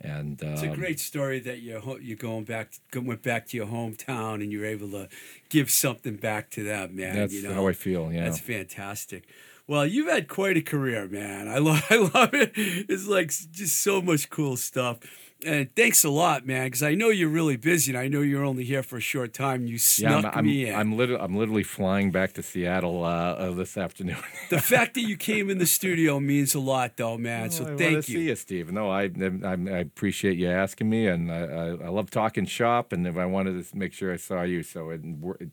[0.00, 3.56] And um, It's a great story that you're you're going back to, went back to
[3.56, 5.08] your hometown and you're able to
[5.48, 7.14] give something back to them, man.
[7.14, 7.54] That's you know?
[7.54, 8.12] how I feel.
[8.12, 9.24] Yeah, That's fantastic.
[9.66, 11.48] Well, you've had quite a career, man.
[11.48, 12.52] I love, I love it.
[12.56, 14.98] It's like just so much cool stuff.
[15.44, 18.44] And thanks a lot, man, because I know you're really busy, and I know you're
[18.44, 19.66] only here for a short time.
[19.66, 19.78] You yeah.
[19.78, 20.74] snuck I'm I'm, me in.
[20.74, 24.16] I'm, literally, I'm literally flying back to Seattle uh, uh, this afternoon.
[24.50, 27.50] the fact that you came in the studio means a lot, though, man.
[27.50, 28.02] so Oh, I thank you.
[28.02, 28.72] See you, Steve.
[28.72, 29.10] No, I,
[29.44, 32.92] I I appreciate you asking me, and I, I, I love talking shop.
[32.92, 35.02] And if I wanted to make sure I saw you, so it,
[35.40, 35.50] it,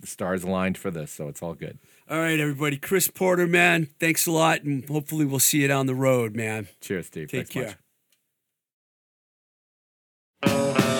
[0.00, 1.78] the stars aligned for this, so it's all good.
[2.08, 2.76] All right, everybody.
[2.76, 3.88] Chris Porter, man.
[3.98, 6.68] Thanks a lot, and hopefully we'll see you down the road, man.
[6.80, 7.30] Cheers, Steve.
[7.30, 7.78] Take Thanks care.
[10.44, 10.93] much.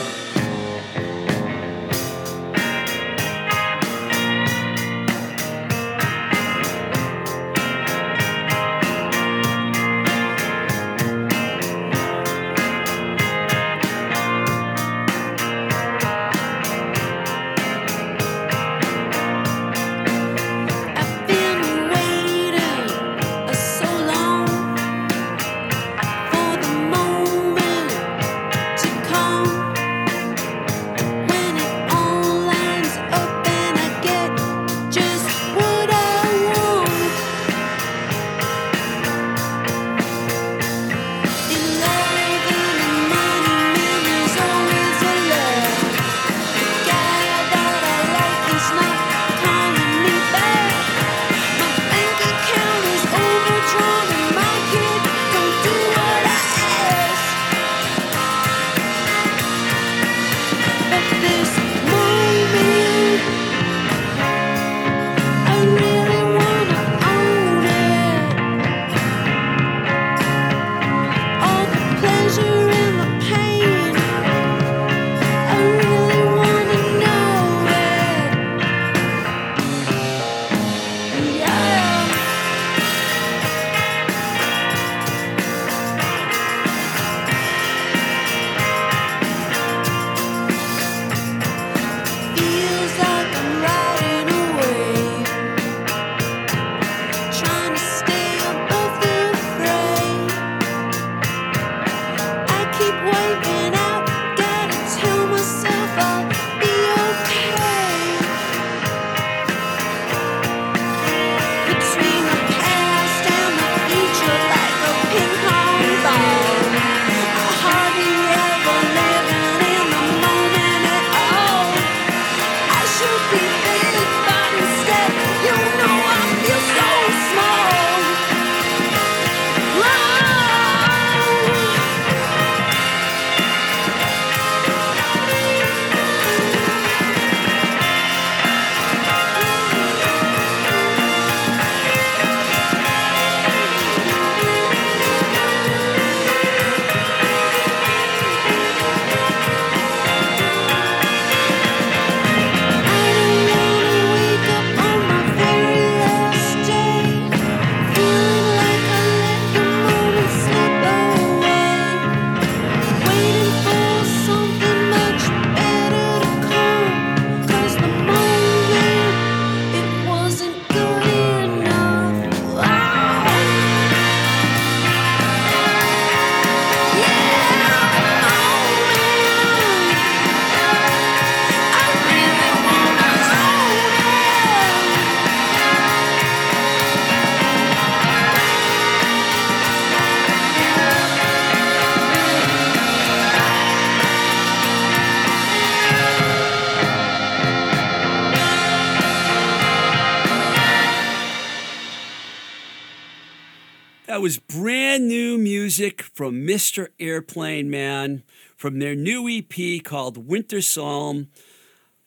[206.15, 206.89] From Mr.
[207.01, 208.23] Airplane Man
[208.57, 211.29] from their new EP called Winter Psalm.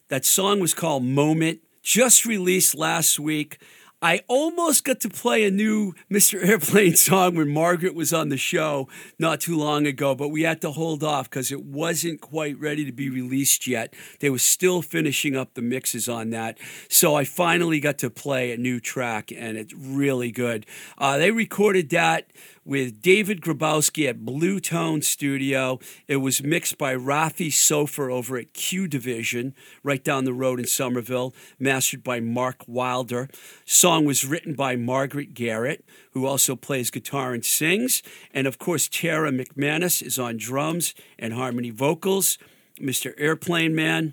[0.08, 3.58] That song was called Moment, just released last week.
[4.00, 6.42] I almost got to play a new Mr.
[6.46, 10.60] Airplane song when Margaret was on the show not too long ago, but we had
[10.62, 13.92] to hold off because it wasn't quite ready to be released yet.
[14.20, 16.58] They were still finishing up the mixes on that.
[16.88, 20.64] So I finally got to play a new track, and it's really good.
[20.96, 22.30] Uh, they recorded that
[22.68, 25.78] with David Grabowski at Blue Tone Studio.
[26.06, 30.66] It was mixed by Rafi Sofer over at Q Division, right down the road in
[30.66, 33.30] Somerville, mastered by Mark Wilder.
[33.64, 38.02] Song was written by Margaret Garrett, who also plays guitar and sings.
[38.34, 42.36] And of course, Tara McManus is on drums and harmony vocals.
[42.78, 43.14] Mr.
[43.16, 44.12] Airplane Man,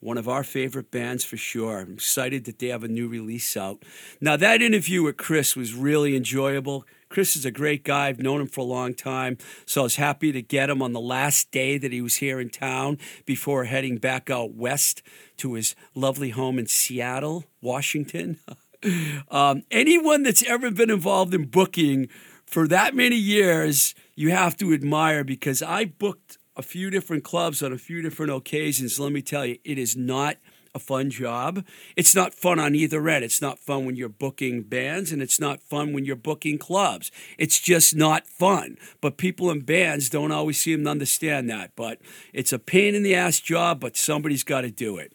[0.00, 1.80] one of our favorite bands for sure.
[1.80, 3.82] I'm excited that they have a new release out.
[4.20, 6.84] Now, that interview with Chris was really enjoyable.
[7.14, 8.08] Chris is a great guy.
[8.08, 9.38] I've known him for a long time.
[9.66, 12.40] So I was happy to get him on the last day that he was here
[12.40, 15.00] in town before heading back out west
[15.36, 18.40] to his lovely home in Seattle, Washington.
[19.30, 22.08] um, anyone that's ever been involved in booking
[22.44, 27.62] for that many years, you have to admire because I booked a few different clubs
[27.62, 28.98] on a few different occasions.
[28.98, 30.38] Let me tell you, it is not
[30.74, 31.64] a fun job.
[31.96, 33.24] It's not fun on either end.
[33.24, 37.10] It's not fun when you're booking bands, and it's not fun when you're booking clubs.
[37.38, 38.76] It's just not fun.
[39.00, 41.72] But people in bands don't always seem to understand that.
[41.76, 42.00] But
[42.32, 45.12] it's a pain in the ass job, but somebody's got to do it.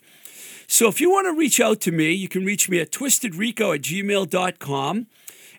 [0.68, 3.76] So if you want to reach out to me, you can reach me at twistedrico
[3.76, 5.08] at gmail.com.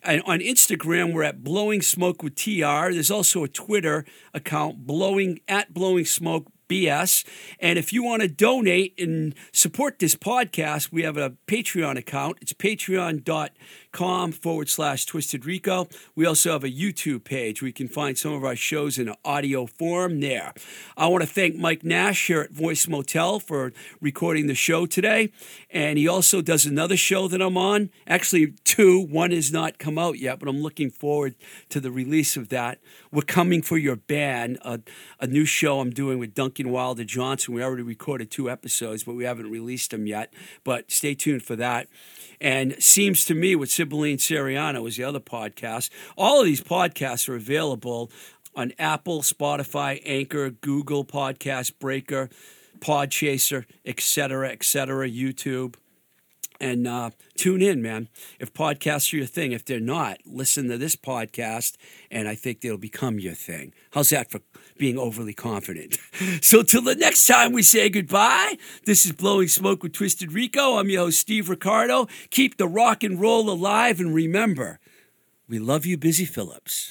[0.03, 2.91] And on Instagram, we're at Blowing Smoke with TR.
[2.91, 7.25] There's also a Twitter account, blowing at Blowing Smoke BS.
[7.59, 12.39] And if you want to donate and support this podcast, we have a Patreon account.
[12.41, 13.51] It's patreon.com
[13.93, 15.89] forward slash Twisted Rico.
[16.15, 19.15] We also have a YouTube page where you can find some of our shows in
[19.25, 20.55] audio form there.
[20.97, 25.33] I want to thank Mike Nash here at Voice Motel for recording the show today.
[25.71, 27.91] And he also does another show that I'm on.
[28.07, 29.01] Actually, two.
[29.01, 31.35] One has not come out yet, but I'm looking forward
[31.69, 32.79] to the release of that.
[33.12, 34.81] We're coming for your band, a,
[35.19, 37.55] a new show I'm doing with Duncan Wilder Johnson.
[37.55, 40.33] We already recorded two episodes, but we haven't released them yet.
[40.65, 41.89] But stay tuned for that.
[42.41, 45.89] And seems to me with Sibylline Seriano was the other podcast.
[46.15, 48.11] All of these podcasts are available
[48.55, 52.28] on Apple, Spotify, Anchor, Google Podcast Breaker,
[52.81, 55.77] Podchaser, etc., etc., YouTube.
[56.61, 58.09] And uh, tune in, man.
[58.39, 61.77] If podcasts are your thing, if they're not, listen to this podcast,
[62.11, 63.73] and I think they'll become your thing.
[63.93, 64.41] How's that for
[64.77, 65.97] being overly confident?
[66.43, 70.77] so, till the next time we say goodbye, this is Blowing Smoke with Twisted Rico.
[70.77, 72.09] I'm your host, Steve Ricardo.
[72.28, 74.81] Keep the rock and roll alive, and remember,
[75.49, 76.91] we love you, Busy Phillips.